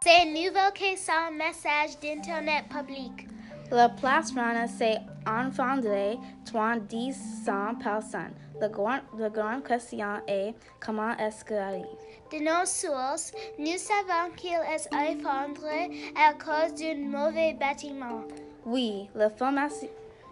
C'est 0.00 0.22
un 0.22 0.32
nouveau 0.32 0.70
question 0.74 1.32
message 1.36 1.98
d'Internet 2.00 2.68
public. 2.70 3.26
La 3.70 3.90
place 3.90 4.32
Rana, 4.34 4.66
c'est 4.66 4.98
environ 5.26 5.82
300 6.46 7.74
personnes. 7.82 8.32
La 8.60 8.68
grande, 8.68 9.02
la 9.18 9.28
grande 9.28 9.62
question 9.62 10.22
est 10.26 10.54
comment 10.80 11.14
est-ce 11.18 11.44
que 11.44 11.54
arrive? 11.54 11.84
De 12.32 12.38
nos 12.38 12.64
sources, 12.64 13.32
nous 13.58 13.76
savons 13.76 14.32
qu'il 14.36 14.52
est 14.52 15.12
effondré 15.12 16.12
à 16.16 16.32
cause 16.32 16.74
d'un 16.80 16.96
mauvais 16.96 17.54
bâtiment. 17.54 18.22
Oui, 18.64 19.10
la 19.14 19.28
formation, 19.28 19.88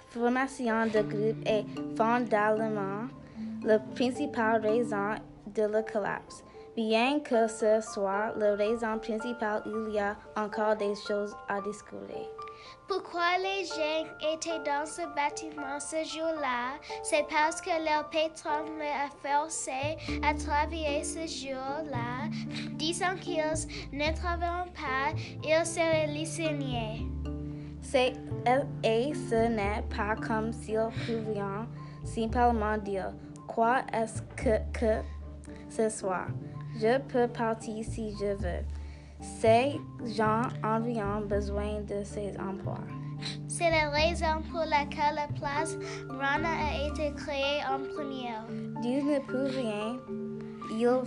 formation 0.08 0.86
de 0.86 1.02
groupe 1.02 1.46
est 1.46 1.64
fondamentalement 1.96 3.08
la 3.62 3.78
principale 3.78 4.62
raison 4.62 5.14
de 5.54 5.62
la 5.62 5.82
collapse. 5.82 6.42
Bien 6.74 7.20
que 7.20 7.46
ce 7.48 7.80
soit 7.80 8.34
la 8.36 8.54
raison 8.54 8.98
principale, 8.98 9.62
il 9.66 9.94
y 9.94 9.98
a 9.98 10.16
encore 10.36 10.76
des 10.76 10.94
choses 11.06 11.34
à 11.48 11.60
discuter. 11.60 12.28
Pourquoi 12.88 13.38
les 13.38 13.64
gens 13.64 14.32
étaient 14.32 14.62
dans 14.64 14.86
ce 14.86 15.02
bâtiment 15.14 15.80
ce 15.80 16.04
jour-là? 16.04 16.78
C'est 17.02 17.26
parce 17.28 17.60
que 17.60 17.70
leur 17.70 18.08
patron 18.10 18.64
les 18.78 18.86
a 18.86 19.08
forcés 19.22 19.96
à 20.22 20.34
travailler 20.34 21.02
ce 21.02 21.26
jour-là. 21.26 22.28
Disant 22.72 23.16
qu'ils 23.20 23.42
ne 23.92 24.14
travailleront 24.14 24.70
pas, 24.72 25.12
ils 25.42 25.66
seraient 25.66 26.06
licenciés. 26.06 27.06
C'est 27.82 28.12
et 28.84 29.12
ce 29.14 29.48
n'est 29.48 29.82
pas 29.96 30.14
comme 30.16 30.52
s'ils 30.52 30.88
pouvaient 31.06 31.40
simplement 32.04 32.78
dire 32.78 33.12
quoi 33.46 33.82
est-ce 33.92 34.22
que, 34.36 34.58
que 34.72 35.02
ce 35.68 35.88
soit? 35.88 36.26
Je 36.80 36.98
peux 36.98 37.26
partir 37.26 37.84
si 37.84 38.12
je 38.12 38.34
veux. 38.34 38.75
Ces 39.40 39.80
gens 40.16 40.42
ont 40.64 41.20
besoin 41.26 41.80
de 41.82 42.04
ces 42.04 42.32
emplois. 42.38 42.84
C'est 43.48 43.70
la 43.70 43.90
raison 43.90 44.42
pour 44.50 44.60
laquelle 44.60 45.14
la 45.14 45.28
place 45.38 45.76
Rana 46.08 46.48
a 46.48 46.88
été 46.88 47.12
créée 47.14 47.60
en 47.68 47.78
première. 47.94 48.44
Dieu 48.82 49.00
ne 49.02 49.18
peut 49.26 49.46
rien 49.46 49.98
il 50.70 51.00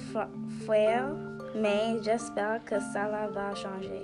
faire, 0.66 1.10
mais 1.56 2.02
j'espère 2.02 2.64
que 2.66 2.80
ça 2.80 3.08
va 3.08 3.54
changer. 3.56 4.04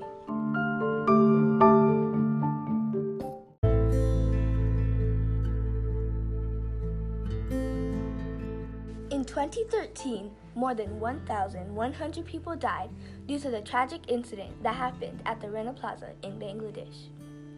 2013, 9.36 10.32
more 10.56 10.74
than 10.74 10.98
1,100 10.98 12.26
people 12.26 12.56
died 12.56 12.90
due 13.28 13.38
to 13.38 13.52
the 13.52 13.60
tragic 13.60 14.00
incident 14.08 14.64
that 14.64 14.76
happened 14.76 15.22
at 15.26 15.42
the 15.42 15.50
Rana 15.50 15.74
Plaza 15.74 16.14
in 16.24 16.40
Bangladesh. 16.40 17.10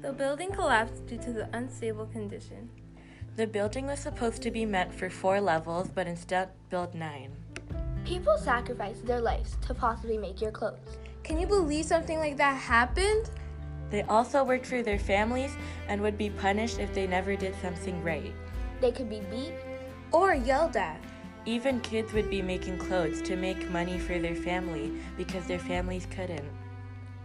The 0.01 0.11
building 0.11 0.51
collapsed 0.51 1.05
due 1.05 1.19
to 1.19 1.31
the 1.31 1.47
unstable 1.55 2.07
condition. 2.07 2.71
The 3.35 3.45
building 3.45 3.85
was 3.85 3.99
supposed 3.99 4.41
to 4.41 4.49
be 4.49 4.65
meant 4.65 4.91
for 4.91 5.11
four 5.11 5.39
levels, 5.39 5.89
but 5.93 6.07
instead 6.07 6.49
built 6.71 6.95
nine. 6.95 7.33
People 8.05 8.39
sacrificed 8.39 9.05
their 9.05 9.21
lives 9.21 9.55
to 9.67 9.75
possibly 9.75 10.17
make 10.17 10.41
your 10.41 10.49
clothes. 10.49 10.97
Can 11.21 11.39
you 11.39 11.45
believe 11.45 11.85
something 11.85 12.17
like 12.17 12.37
that 12.37 12.55
happened? 12.55 13.29
They 13.91 14.01
also 14.01 14.43
worked 14.43 14.65
for 14.65 14.81
their 14.81 14.97
families 14.97 15.55
and 15.87 16.01
would 16.01 16.17
be 16.17 16.31
punished 16.31 16.79
if 16.79 16.91
they 16.95 17.05
never 17.05 17.35
did 17.35 17.53
something 17.61 18.03
right. 18.03 18.33
They 18.81 18.91
could 18.91 19.11
be 19.11 19.21
beat 19.29 19.53
or 20.11 20.33
yelled 20.33 20.75
at. 20.75 20.99
Even 21.47 21.79
kids 21.79 22.11
would 22.11 22.29
be 22.29 22.41
making 22.41 22.77
clothes 22.77 23.21
to 23.21 23.37
make 23.37 23.69
money 23.69 23.97
for 23.97 24.19
their 24.19 24.35
family 24.35 24.91
because 25.15 25.47
their 25.47 25.57
families 25.57 26.05
couldn't. 26.11 26.43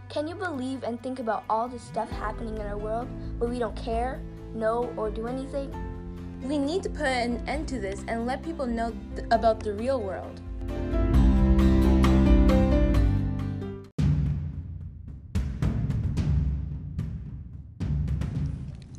Can 0.07 0.29
you 0.29 0.35
believe 0.35 0.83
and 0.83 1.01
think 1.03 1.19
about 1.19 1.43
all 1.49 1.67
the 1.67 1.77
stuff 1.77 2.09
happening 2.09 2.55
in 2.55 2.61
our 2.61 2.77
world 2.77 3.09
where 3.37 3.49
we 3.49 3.59
don't 3.59 3.75
care, 3.75 4.21
know, 4.55 4.93
or 4.95 5.09
do 5.09 5.27
anything? 5.27 5.69
We 6.41 6.57
need 6.57 6.83
to 6.83 6.89
put 6.89 7.07
an 7.07 7.43
end 7.49 7.67
to 7.67 7.79
this 7.79 8.05
and 8.07 8.25
let 8.25 8.41
people 8.43 8.65
know 8.65 8.95
th- 9.17 9.27
about 9.29 9.59
the 9.59 9.73
real 9.73 9.99
world. 9.99 10.39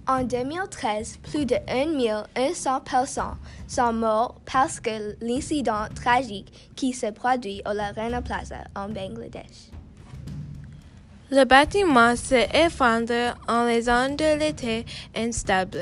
En 0.07 0.23
2013, 0.23 1.17
plus 1.23 1.47
de 1.47 1.57
1 1.67 2.81
personnes 2.81 3.37
sont 3.67 3.93
mortes 3.95 4.37
parce 4.45 4.79
que 4.79 5.17
l'incident 5.23 5.87
tragique 5.95 6.53
qui 6.77 6.93
s'est 6.93 7.13
produit 7.13 7.63
au 7.67 7.73
La 7.73 7.91
Rana 7.93 8.21
Plaza 8.21 8.65
en 8.77 8.91
Bangladesh. 8.91 9.71
Le 11.31 11.45
bâtiment 11.45 12.15
s'est 12.17 12.51
effondré 12.53 13.31
en 13.49 13.65
raison 13.65 14.15
de 14.15 14.39
l'été 14.39 14.85
instable. 15.17 15.81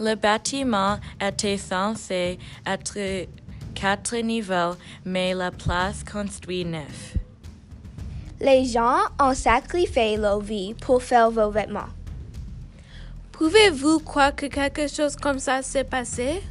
Le 0.00 0.14
bâtiment 0.14 0.98
était 1.20 1.58
censé 1.58 2.38
être 2.66 3.26
quatre 3.74 4.16
niveaux, 4.16 4.74
mais 5.04 5.34
la 5.34 5.50
place 5.50 6.02
construit 6.02 6.64
neuf. 6.64 7.14
Les 8.40 8.64
gens 8.64 9.00
ont 9.20 9.34
sacrifié 9.34 10.16
leur 10.16 10.40
vie 10.40 10.72
pour 10.74 11.02
faire 11.02 11.30
vos 11.30 11.50
vêtements. 11.50 11.97
Pouvez-vous 13.38 14.00
croire 14.00 14.34
que 14.34 14.46
quelque 14.46 14.88
chose 14.88 15.14
comme 15.14 15.38
ça 15.38 15.62
s'est 15.62 15.84
passé? 15.84 16.42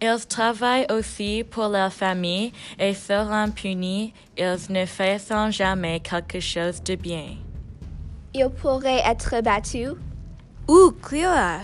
Ils 0.00 0.26
travaillent 0.26 0.86
aussi 0.90 1.44
pour 1.50 1.68
leur 1.68 1.92
famille 1.92 2.50
et 2.78 2.94
seront 2.94 3.50
punis. 3.50 4.14
Ils 4.38 4.56
ne 4.70 4.86
feront 4.86 5.50
jamais 5.50 6.00
quelque 6.00 6.40
chose 6.40 6.82
de 6.82 6.94
bien. 6.94 7.36
Ils 8.32 8.48
pourraient 8.48 9.02
être 9.04 9.42
battus. 9.42 9.92
Ou 10.66 10.92
Clara. 11.02 11.60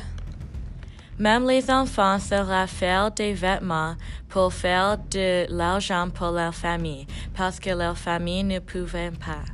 Même 1.18 1.48
les 1.48 1.70
enfants 1.70 2.18
sauront 2.18 2.66
faire 2.66 3.10
des 3.12 3.32
vêtements 3.32 3.96
pour 4.28 4.52
faire 4.52 4.98
de 5.10 5.46
l'argent 5.48 6.10
pour 6.10 6.32
leur 6.32 6.54
famille 6.54 7.06
parce 7.34 7.58
que 7.58 7.70
leur 7.70 7.96
famille 7.96 8.44
ne 8.44 8.58
pouvait 8.58 9.10
pas. 9.10 9.51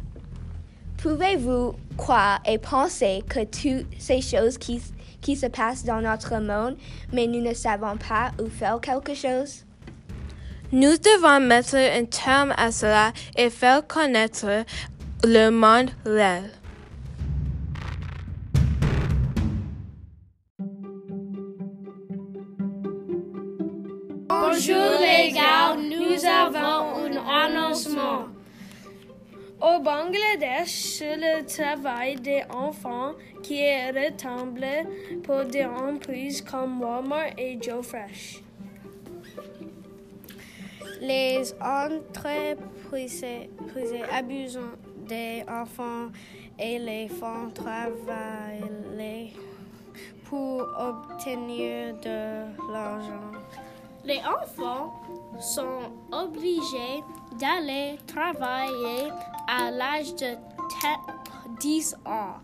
Pouvez-vous 0.98 1.76
croire 1.96 2.40
et 2.44 2.58
penser 2.58 3.22
que 3.28 3.44
toutes 3.44 3.86
ces 4.00 4.20
choses 4.20 4.58
qui, 4.58 4.82
qui 5.20 5.36
se 5.36 5.46
passent 5.46 5.84
dans 5.84 6.00
notre 6.00 6.40
monde, 6.40 6.76
mais 7.12 7.28
nous 7.28 7.40
ne 7.40 7.54
savons 7.54 7.96
pas 7.96 8.32
où 8.42 8.48
faire 8.48 8.80
quelque 8.80 9.14
chose? 9.14 9.64
Nous 10.72 10.96
devons 10.98 11.38
mettre 11.46 11.76
un 11.76 12.04
terme 12.04 12.52
à 12.56 12.72
cela 12.72 13.12
et 13.36 13.48
faire 13.48 13.86
connaître 13.86 14.64
le 15.22 15.50
monde 15.50 15.90
réel. 16.04 16.50
Bonjour 24.28 24.98
les 25.00 25.30
gars, 25.30 25.76
nous 25.76 26.24
avons 26.26 27.06
un 27.06 27.46
annoncement. 27.46 28.37
Au 29.60 29.80
Bangladesh, 29.80 31.02
le 31.02 31.44
travail 31.44 32.14
des 32.14 32.44
enfants 32.48 33.14
qui 33.42 33.60
est 33.60 33.90
rentable 33.90 34.64
pour 35.24 35.44
des 35.46 35.64
entreprises 35.64 36.42
comme 36.42 36.80
Walmart 36.80 37.36
et 37.36 37.58
Joe 37.60 37.84
Fresh. 37.84 38.40
Les 41.00 41.52
entreprises 41.60 43.24
abusent 44.12 44.60
des 45.08 45.44
enfants 45.48 46.06
et 46.56 46.78
les 46.78 47.08
font 47.08 47.50
travailler 47.52 49.32
pour 50.24 50.62
obtenir 50.78 51.96
de 51.96 52.44
l'argent. 52.72 53.32
Les 54.04 54.18
enfants 54.18 54.92
sont 55.40 55.92
obligés 56.12 57.02
d'aller 57.38 57.98
travailler 58.06 59.10
à 59.46 59.70
l'âge 59.70 60.14
de 60.16 60.36
10 61.60 61.96
ans 62.06 62.34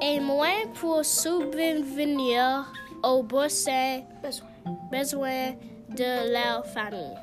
et 0.00 0.20
moins 0.20 0.66
pour 0.74 1.04
subvenir 1.04 2.72
aux 3.02 3.22
besoins, 3.22 4.00
besoins 4.90 5.52
de 5.88 6.32
leur 6.32 6.66
famille. 6.66 7.16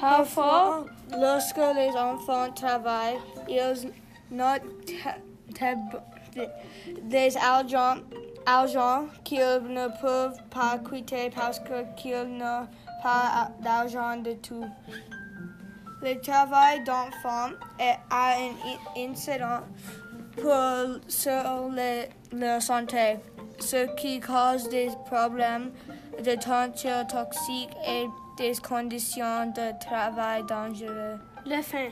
Parfois, 0.00 0.84
lorsque 1.16 1.56
les 1.56 1.90
enfants 1.96 2.50
travaillent, 2.54 3.18
ils 3.48 3.90
n'ont 4.30 4.58
des 7.02 7.36
argent, 7.36 7.96
argent 8.46 9.06
qu'ils 9.24 9.40
ne 9.40 9.88
peuvent 10.00 10.38
pas 10.50 10.78
quitter 10.78 11.30
parce 11.34 11.60
qu'ils 11.96 12.36
n'ont 12.38 12.66
pas 13.02 13.50
d'argent 13.62 14.16
de 14.16 14.32
tout. 14.32 14.64
Le 16.02 16.20
travail 16.20 16.84
d'enfant 16.84 17.50
est 17.78 17.98
un 18.10 18.52
incident 18.96 19.60
pour 20.36 21.00
sur 21.08 21.68
le, 21.70 22.06
leur 22.32 22.62
santé, 22.62 23.18
ce 23.58 23.86
qui 23.96 24.20
cause 24.20 24.68
des 24.68 24.90
problèmes 25.06 25.72
de 26.22 26.34
teinture 26.36 27.06
toxique 27.06 27.70
et 27.86 28.06
des 28.36 28.52
conditions 28.56 29.46
de 29.46 29.78
travail 29.84 30.44
dangereuses. 30.46 31.18
Fin. 31.62 31.88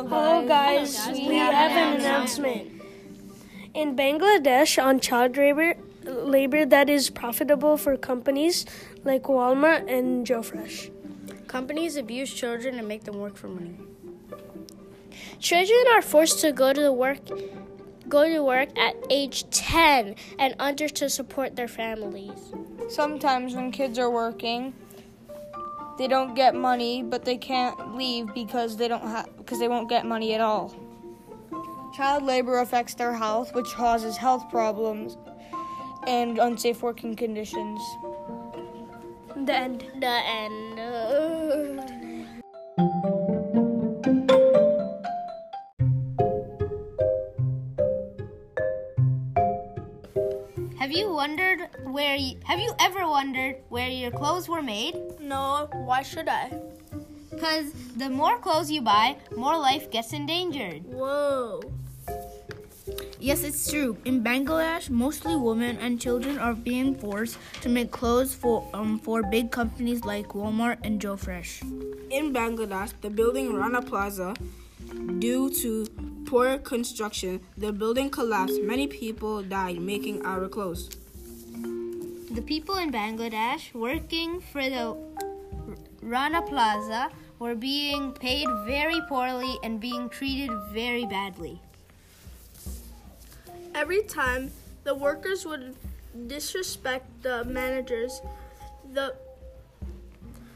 Hello 0.00 0.48
guys. 0.48 0.96
Hello 0.96 1.14
guys, 1.14 1.28
we, 1.28 1.34
have, 1.34 1.72
an 1.72 2.00
announcement. 2.00 2.82
In 3.74 3.94
Bangladesh, 3.94 4.82
on 4.82 4.98
child 4.98 5.36
labor, 5.36 5.74
labor 6.04 6.64
that 6.64 6.88
is 6.88 7.10
profitable 7.10 7.76
for 7.76 7.98
companies 7.98 8.64
like 9.04 9.24
Walmart 9.24 9.92
and 9.92 10.26
Joe 10.26 10.40
Fresh. 10.42 10.90
Companies 11.48 11.96
abuse 11.96 12.32
children 12.32 12.78
and 12.78 12.88
make 12.88 13.04
them 13.04 13.18
work 13.18 13.36
for 13.36 13.48
money. 13.48 13.76
Children 15.38 15.84
are 15.92 16.00
forced 16.00 16.40
to 16.40 16.52
go 16.52 16.72
to 16.72 16.80
the 16.80 16.94
work 16.94 17.18
go 18.08 18.26
to 18.26 18.42
work 18.42 18.76
at 18.78 18.96
age 19.10 19.48
10 19.50 20.16
and 20.38 20.54
under 20.58 20.88
to 20.88 21.10
support 21.10 21.56
their 21.56 21.68
families. 21.68 22.52
Sometimes 22.88 23.54
when 23.54 23.70
kids 23.70 23.98
are 23.98 24.10
working, 24.10 24.72
they 26.00 26.08
don't 26.08 26.34
get 26.34 26.54
money, 26.54 27.02
but 27.02 27.26
they 27.26 27.36
can't 27.36 27.94
leave 27.94 28.32
because 28.32 28.78
they 28.78 28.88
don't 28.88 29.02
have 29.02 29.28
because 29.36 29.58
they 29.58 29.68
won't 29.68 29.86
get 29.86 30.06
money 30.06 30.32
at 30.32 30.40
all. 30.40 30.74
Child 31.94 32.22
labor 32.22 32.60
affects 32.60 32.94
their 32.94 33.12
health, 33.12 33.54
which 33.54 33.66
causes 33.74 34.16
health 34.16 34.48
problems 34.48 35.18
and 36.06 36.38
unsafe 36.38 36.80
working 36.80 37.14
conditions. 37.14 37.78
The 39.44 39.52
end. 39.52 39.84
The 40.00 40.06
end. 40.06 41.68
Have 50.90 50.98
you 50.98 51.12
wondered 51.12 51.68
where 51.84 52.16
you, 52.16 52.34
have 52.42 52.58
you 52.58 52.74
ever 52.80 53.06
wondered 53.06 53.54
where 53.68 53.88
your 53.88 54.10
clothes 54.10 54.48
were 54.48 54.60
made? 54.60 54.96
No, 55.20 55.68
why 55.72 56.02
should 56.02 56.26
I? 56.28 56.50
Cuz 57.30 57.70
the 57.94 58.10
more 58.10 58.38
clothes 58.38 58.72
you 58.72 58.82
buy, 58.82 59.16
more 59.36 59.56
life 59.56 59.88
gets 59.92 60.12
endangered. 60.12 60.82
Whoa. 60.86 61.60
Yes, 63.20 63.44
it's 63.44 63.70
true. 63.70 63.98
In 64.04 64.24
Bangladesh, 64.24 64.90
mostly 64.90 65.36
women 65.36 65.78
and 65.78 66.00
children 66.00 66.40
are 66.40 66.54
being 66.54 66.96
forced 66.96 67.38
to 67.60 67.68
make 67.68 67.92
clothes 67.92 68.34
for 68.34 68.68
um, 68.74 68.98
for 68.98 69.22
big 69.22 69.52
companies 69.52 70.04
like 70.04 70.30
Walmart 70.30 70.78
and 70.82 71.00
Joe 71.00 71.16
Fresh. 71.16 71.62
In 72.18 72.34
Bangladesh, 72.34 72.94
the 73.00 73.10
building 73.10 73.54
Rana 73.54 73.80
Plaza, 73.80 74.34
due 75.20 75.50
to 75.62 76.09
poor 76.30 76.58
construction, 76.58 77.40
the 77.58 77.72
building 77.72 78.08
collapsed. 78.08 78.62
Many 78.62 78.86
people 78.86 79.42
died 79.42 79.80
making 79.80 80.24
our 80.24 80.46
clothes. 80.46 80.88
The 82.30 82.42
people 82.46 82.76
in 82.76 82.92
Bangladesh 82.92 83.74
working 83.74 84.40
for 84.40 84.62
the 84.62 84.96
Rana 86.00 86.42
Plaza 86.42 87.10
were 87.40 87.56
being 87.56 88.12
paid 88.12 88.46
very 88.64 89.00
poorly 89.08 89.58
and 89.64 89.80
being 89.80 90.08
treated 90.08 90.52
very 90.70 91.04
badly. 91.04 91.60
Every 93.74 94.02
time 94.02 94.52
the 94.84 94.94
workers 94.94 95.44
would 95.44 95.74
disrespect 96.28 97.06
the 97.24 97.42
managers, 97.44 98.22
the 98.94 99.16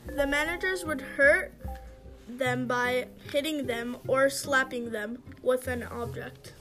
the 0.07 0.27
managers 0.27 0.85
would 0.85 1.01
hurt 1.01 1.53
them 2.39 2.67
by 2.67 3.07
hitting 3.33 3.67
them 3.67 3.97
or 4.09 4.29
slapping 4.29 4.91
them 4.91 5.23
with 5.43 5.69
an 5.69 5.85
object. 5.91 6.55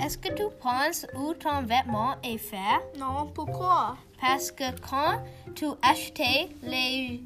Est-ce 0.00 0.18
que 0.18 0.32
tu 0.32 0.44
penses 0.60 1.04
où 1.16 1.34
ton 1.34 1.62
vêtement 1.62 2.14
est 2.22 2.38
fait? 2.38 2.80
Non, 2.96 3.26
pourquoi? 3.34 3.96
Parce 4.20 4.52
que 4.52 4.64
quand 4.80 5.20
tu 5.54 5.66
achètes 5.82 6.50
les 6.62 7.20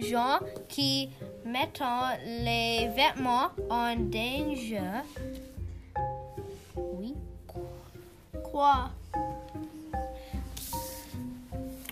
gens 0.00 0.38
qui 0.68 1.10
mettent 1.44 1.82
les 2.44 2.88
vêtements 2.94 3.50
en 3.70 3.96
danger. 3.96 5.02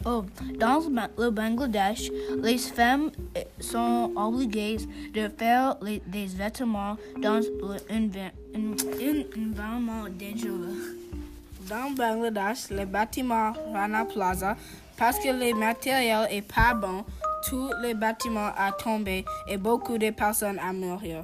Oh, 0.07 0.25
dans 0.59 0.81
le 1.19 1.31
Bangladesh, 1.31 2.11
les 2.43 2.59
femmes 2.59 3.11
sont 3.61 4.13
obligées 4.17 4.79
de 5.15 5.29
faire 5.29 5.77
les, 5.83 6.03
des 6.07 6.27
vêtements 6.27 6.97
dans 7.19 7.41
un 7.91 8.09
environnement 8.55 10.05
dangereux. 10.11 10.97
Dans 11.69 11.91
Bangladesh, 11.91 12.71
les 12.71 12.87
bâtiments 12.87 13.53
Rana 13.73 14.05
Plaza, 14.05 14.57
parce 14.97 15.19
que 15.19 15.29
le 15.29 15.55
matériel 15.55 16.27
est 16.31 16.43
pas 16.43 16.75
bon, 16.75 17.05
tous 17.49 17.71
les 17.83 17.95
bâtiments 17.95 18.51
ont 18.59 18.83
tombé 18.83 19.25
et 19.49 19.57
beaucoup 19.57 19.99
de 19.99 20.11
personnes 20.11 20.59
ont 20.59 20.73
mouru. 20.73 21.17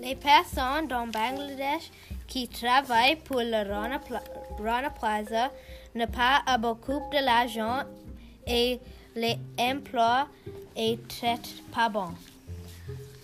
Les 0.00 0.14
personnes 0.14 0.86
dans 0.88 1.06
Bangladesh 1.06 1.90
qui 2.28 2.46
travaillent 2.46 3.16
pour 3.16 3.40
le 3.40 3.68
Rana, 3.68 3.98
Pla 3.98 4.22
Rana 4.62 4.90
Plaza 4.90 5.50
n'ont 5.94 6.06
pas 6.06 6.42
beaucoup 6.58 7.02
de 7.10 7.24
l'argent 7.24 7.82
et 8.46 8.78
l'emploi 9.16 10.28
est 10.76 11.08
très 11.08 11.38
pas 11.74 11.88
bon. 11.88 12.10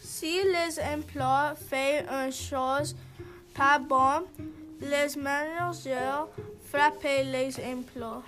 Si 0.03 0.39
les 0.43 0.81
emplois 0.81 1.55
font 1.55 2.27
une 2.27 2.33
chose 2.33 2.97
pas 3.55 3.79
bonne, 3.79 4.25
les 4.81 5.17
managers 5.21 6.25
frappent 6.65 7.03
les 7.05 7.55
emplois. 7.59 8.23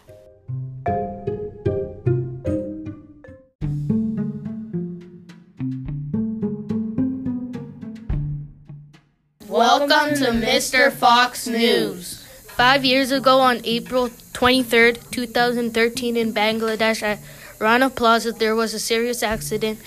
Welcome 9.57 10.15
to 10.17 10.33
Mr. 10.33 10.93
Fox 10.93 11.47
News. 11.47 12.23
Five 12.59 12.85
years 12.85 13.11
ago, 13.11 13.41
on 13.41 13.63
April 13.65 14.11
23rd, 14.35 15.11
2013, 15.11 16.15
in 16.15 16.35
Bangladesh 16.35 17.03
at 17.03 17.21
Rana 17.59 17.89
Plaza, 17.89 18.33
there 18.33 18.55
was 18.55 18.75
a 18.75 18.79
serious 18.79 19.23
accident 19.23 19.79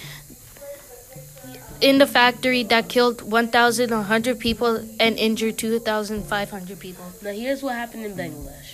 in 1.82 2.00
the 2.00 2.08
factory 2.08 2.64
that 2.64 2.90
killed 2.90 3.22
1,100 3.22 4.40
people 4.40 4.84
and 5.00 5.20
injured 5.20 5.60
2,500 5.60 6.80
people. 6.80 7.06
Now, 7.22 7.30
here's 7.30 7.62
what 7.62 7.76
happened 7.76 8.06
in 8.06 8.16
Bangladesh. 8.16 8.74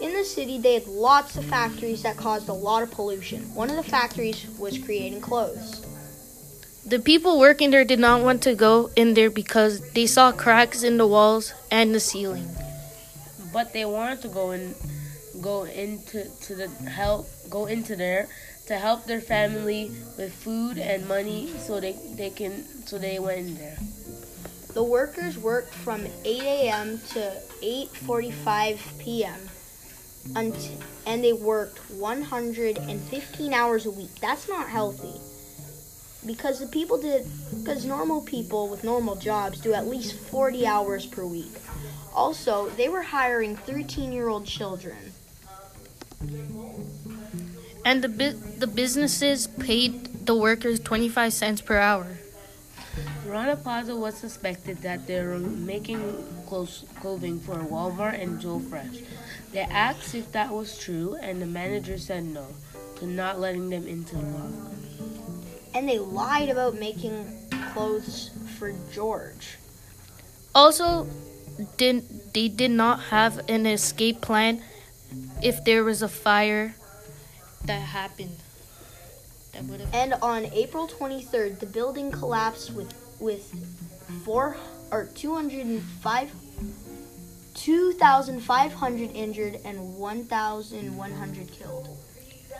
In 0.00 0.12
the 0.12 0.22
city, 0.22 0.60
they 0.60 0.74
had 0.74 0.86
lots 0.86 1.36
of 1.36 1.46
factories 1.46 2.04
that 2.04 2.16
caused 2.16 2.48
a 2.48 2.52
lot 2.52 2.84
of 2.84 2.92
pollution. 2.92 3.42
One 3.56 3.70
of 3.70 3.74
the 3.76 3.82
factories 3.82 4.46
was 4.56 4.78
creating 4.78 5.20
clothes. 5.20 5.84
The 6.88 6.98
people 6.98 7.38
working 7.38 7.70
there 7.70 7.84
did 7.84 7.98
not 7.98 8.22
want 8.22 8.40
to 8.44 8.54
go 8.54 8.88
in 8.96 9.12
there 9.12 9.28
because 9.28 9.82
they 9.92 10.06
saw 10.06 10.32
cracks 10.32 10.82
in 10.82 10.96
the 10.96 11.06
walls 11.06 11.52
and 11.70 11.94
the 11.94 12.00
ceiling. 12.00 12.48
But 13.52 13.74
they 13.74 13.84
wanted 13.84 14.22
to 14.22 14.28
go 14.28 14.52
in, 14.52 14.74
go 15.42 15.64
into 15.64 16.24
to 16.24 16.54
the 16.54 16.68
help, 16.88 17.28
go 17.50 17.66
into 17.66 17.94
there 17.94 18.28
to 18.68 18.78
help 18.78 19.04
their 19.04 19.20
family 19.20 19.92
with 20.16 20.32
food 20.32 20.78
and 20.78 21.06
money, 21.06 21.52
so 21.58 21.78
they 21.78 21.92
they 22.16 22.30
can 22.30 22.64
so 22.86 22.96
they 22.96 23.18
went 23.18 23.38
in 23.38 23.54
there. 23.56 23.76
The 24.72 24.82
workers 24.82 25.36
worked 25.36 25.74
from 25.74 26.06
8 26.24 26.42
a.m. 26.42 27.00
to 27.12 27.36
8:45 27.60 28.78
p.m. 28.98 29.40
and 31.04 31.22
they 31.22 31.34
worked 31.34 31.76
115 31.90 33.52
hours 33.52 33.84
a 33.84 33.90
week. 33.90 34.14
That's 34.22 34.48
not 34.48 34.70
healthy 34.70 35.20
because 36.26 36.58
the 36.58 36.66
people 36.66 36.98
did 36.98 37.26
because 37.50 37.84
normal 37.84 38.20
people 38.20 38.68
with 38.68 38.84
normal 38.84 39.16
jobs 39.16 39.60
do 39.60 39.72
at 39.72 39.86
least 39.86 40.14
40 40.14 40.66
hours 40.66 41.06
per 41.06 41.24
week. 41.24 41.52
Also 42.14 42.68
they 42.70 42.88
were 42.88 43.02
hiring 43.02 43.56
13 43.56 44.12
year 44.12 44.28
old 44.28 44.46
children. 44.46 45.12
And 47.84 48.02
the 48.02 48.08
bu- 48.08 48.38
the 48.58 48.66
businesses 48.66 49.46
paid 49.46 50.26
the 50.26 50.34
workers 50.34 50.80
25 50.80 51.32
cents 51.32 51.60
per 51.60 51.78
hour. 51.78 52.18
Rana 53.24 53.56
Plaza 53.56 53.94
was 53.94 54.16
suspected 54.16 54.78
that 54.78 55.06
they 55.06 55.22
were 55.22 55.38
making 55.38 56.00
clothes, 56.46 56.84
clothing 57.00 57.38
for 57.38 57.54
Walmart 57.56 58.20
and 58.20 58.40
Joe 58.40 58.58
Fresh. 58.58 59.02
They 59.52 59.60
asked 59.60 60.14
if 60.14 60.32
that 60.32 60.50
was 60.50 60.78
true, 60.78 61.16
and 61.20 61.40
the 61.40 61.46
manager 61.46 61.98
said 61.98 62.24
no, 62.24 62.46
to 62.96 63.06
not 63.06 63.38
letting 63.38 63.70
them 63.70 63.86
into 63.86 64.16
the 64.16 64.22
plaza 64.22 64.87
and 65.74 65.88
they 65.88 65.98
lied 65.98 66.48
about 66.48 66.74
making 66.74 67.26
clothes 67.72 68.30
for 68.58 68.72
George. 68.92 69.58
Also, 70.54 71.06
did 71.76 72.32
they 72.32 72.48
did 72.48 72.70
not 72.70 73.00
have 73.10 73.40
an 73.48 73.66
escape 73.66 74.20
plan 74.20 74.62
if 75.42 75.64
there 75.64 75.84
was 75.84 76.02
a 76.02 76.08
fire 76.08 76.74
that 77.64 77.80
happened. 77.80 78.36
That 79.52 79.64
would 79.64 79.80
have. 79.80 79.94
And 79.94 80.14
on 80.14 80.46
April 80.46 80.88
23rd, 80.88 81.58
the 81.58 81.66
building 81.66 82.10
collapsed 82.10 82.72
with 82.72 82.94
with 83.20 83.52
four 84.24 84.56
or 84.90 85.06
205 85.14 86.30
2,500 87.54 89.10
injured 89.14 89.58
and 89.64 89.96
1,100 89.96 91.52
killed. 91.52 91.88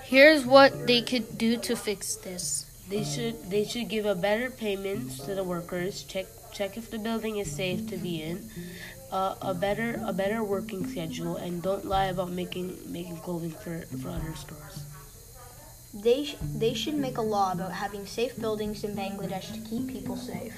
Here's 0.03 0.45
what 0.45 0.89
they 0.89 1.03
could 1.03 1.39
do 1.39 1.57
to 1.59 1.77
fix 1.77 2.17
this. 2.17 2.68
They 2.89 3.05
should 3.05 3.51
they 3.51 3.65
should 3.65 3.89
give 3.89 4.07
a 4.07 4.15
better 4.15 4.51
payments 4.51 5.19
to 5.27 5.35
the 5.35 5.45
workers. 5.45 6.03
Check 6.05 6.27
check 6.53 6.77
if 6.77 6.91
the 6.91 6.99
building 6.99 7.37
is 7.37 7.51
safe 7.51 7.87
to 7.89 7.97
be 7.97 8.23
in. 8.23 8.51
Uh, 9.13 9.35
a 9.41 9.55
better 9.55 10.01
a 10.05 10.13
better 10.13 10.43
working 10.43 10.87
schedule 10.87 11.37
and 11.37 11.63
don't 11.63 11.85
lie 11.87 12.07
about 12.07 12.31
making 12.31 12.77
making 12.87 13.17
clothing 13.19 13.51
for, 13.53 13.83
for 14.01 14.09
other 14.11 14.35
stores. 14.35 14.85
They 15.95 16.25
sh- 16.25 16.37
they 16.43 16.75
should 16.75 16.95
make 16.95 17.19
a 17.19 17.23
law 17.23 17.53
about 17.53 17.73
having 17.73 18.07
safe 18.07 18.39
buildings 18.41 18.85
in 18.85 18.95
Bangladesh 18.97 19.53
to 19.55 19.61
keep 19.69 19.89
people 19.89 20.17
safe. 20.17 20.55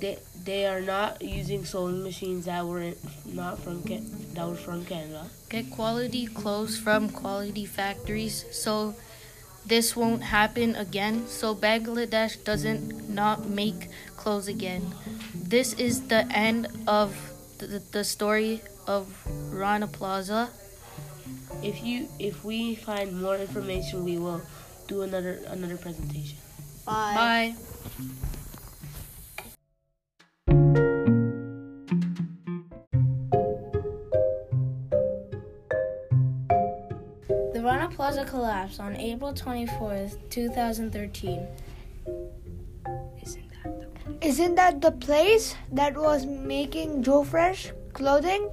They 0.00 0.18
they 0.44 0.66
are 0.66 0.80
not 0.80 1.22
using 1.22 1.64
sewing 1.64 2.02
machines 2.02 2.44
that 2.46 2.66
were 2.66 2.92
not 3.24 3.58
from 3.58 3.82
that 3.82 4.46
were 4.48 4.54
from 4.54 4.84
Canada. 4.84 5.26
Get 5.48 5.70
quality 5.70 6.26
clothes 6.26 6.78
from 6.78 7.10
quality 7.10 7.64
factories 7.66 8.44
so 8.52 8.94
this 9.66 9.96
won't 9.96 10.22
happen 10.22 10.74
again 10.76 11.26
so 11.26 11.54
Bangladesh 11.54 12.42
doesn't 12.44 13.08
not 13.10 13.48
make 13.48 13.88
clothes 14.16 14.48
again. 14.48 14.94
This 15.34 15.72
is 15.74 16.08
the 16.08 16.26
end 16.32 16.68
of 16.86 17.14
the, 17.58 17.82
the 17.92 18.04
story 18.04 18.62
of 18.86 19.06
Rana 19.50 19.86
Plaza. 19.86 20.50
If 21.62 21.82
you 21.82 22.08
if 22.18 22.44
we 22.44 22.74
find 22.74 23.20
more 23.20 23.36
information 23.36 24.04
we 24.04 24.18
will 24.18 24.42
do 24.86 25.02
another 25.02 25.40
another 25.48 25.76
presentation. 25.76 26.38
Bye. 26.84 27.54
Bye. 27.54 28.16
Collapsed 38.36 38.80
on 38.80 38.94
April 38.96 39.32
24th, 39.32 40.18
2013. 40.28 41.46
Isn't 43.22 43.48
that 43.64 43.80
the 43.80 43.88
place? 43.88 44.18
Isn't 44.20 44.54
that 44.56 44.82
the 44.82 44.92
place 44.92 45.54
that 45.72 45.96
was 45.96 46.26
making 46.26 47.02
Joe 47.02 47.24
Fresh 47.24 47.72
clothing? 47.94 48.50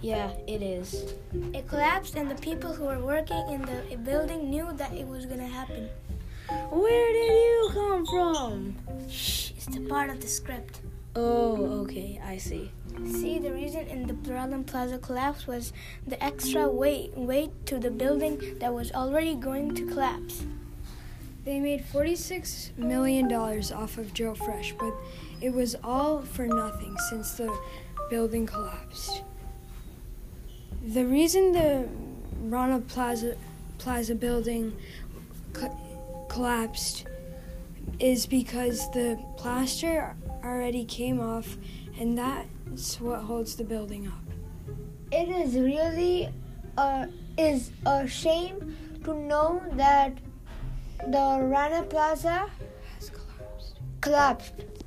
Yeah, 0.00 0.30
it 0.46 0.62
is. 0.62 1.12
It 1.52 1.68
collapsed, 1.68 2.14
and 2.14 2.30
the 2.30 2.36
people 2.36 2.72
who 2.72 2.84
were 2.84 3.04
working 3.04 3.44
in 3.50 3.60
the 3.70 3.98
building 3.98 4.48
knew 4.48 4.72
that 4.72 4.94
it 4.94 5.06
was 5.06 5.26
going 5.26 5.40
to 5.40 5.52
happen. 5.60 5.90
Where 6.70 7.12
did 7.12 7.32
you 7.48 7.70
come 7.74 8.06
from? 8.06 8.76
Shh, 9.10 9.52
it's 9.58 9.76
a 9.76 9.80
part 9.80 10.08
of 10.08 10.22
the 10.22 10.28
script. 10.28 10.80
Oh, 11.16 11.82
okay, 11.82 12.18
I 12.24 12.38
see. 12.38 12.70
See, 13.04 13.38
the 13.38 13.52
reason 13.78 13.98
in 13.98 14.06
the 14.06 14.32
Rana 14.32 14.62
Plaza 14.62 14.98
collapse 14.98 15.46
was 15.46 15.72
the 16.06 16.22
extra 16.22 16.68
weight 16.68 17.12
weight 17.16 17.50
to 17.66 17.78
the 17.78 17.90
building 17.90 18.58
that 18.60 18.72
was 18.72 18.92
already 18.92 19.34
going 19.34 19.74
to 19.74 19.86
collapse. 19.86 20.44
They 21.44 21.60
made 21.60 21.84
$46 21.84 22.76
million 22.76 23.32
off 23.32 23.96
of 23.96 24.12
Joe 24.12 24.34
Fresh, 24.34 24.74
but 24.78 24.92
it 25.40 25.50
was 25.50 25.76
all 25.82 26.22
for 26.22 26.46
nothing 26.46 26.96
since 27.08 27.32
the 27.32 27.56
building 28.10 28.46
collapsed. 28.46 29.22
The 30.84 31.04
reason 31.04 31.52
the 31.52 31.88
Rana 32.42 32.80
Plaza, 32.80 33.36
Plaza 33.78 34.14
building 34.14 34.76
co- 35.52 35.76
collapsed 36.28 37.06
is 37.98 38.26
because 38.26 38.90
the 38.90 39.18
plaster 39.36 40.14
already 40.44 40.84
came 40.84 41.18
off, 41.20 41.56
and 41.98 42.16
that's 42.70 43.00
what 43.00 43.20
holds 43.20 43.56
the 43.56 43.64
building 43.64 44.06
up. 44.06 44.24
It 45.10 45.28
is 45.28 45.54
really 45.54 46.28
a, 46.76 47.08
is 47.36 47.70
a 47.86 48.06
shame 48.06 48.76
to 49.04 49.14
know 49.14 49.62
that 49.72 50.18
the 51.06 51.38
Rana 51.42 51.82
Plaza 51.84 52.50
has 52.94 53.10
collapsed. 53.10 53.80
collapsed 54.00 54.77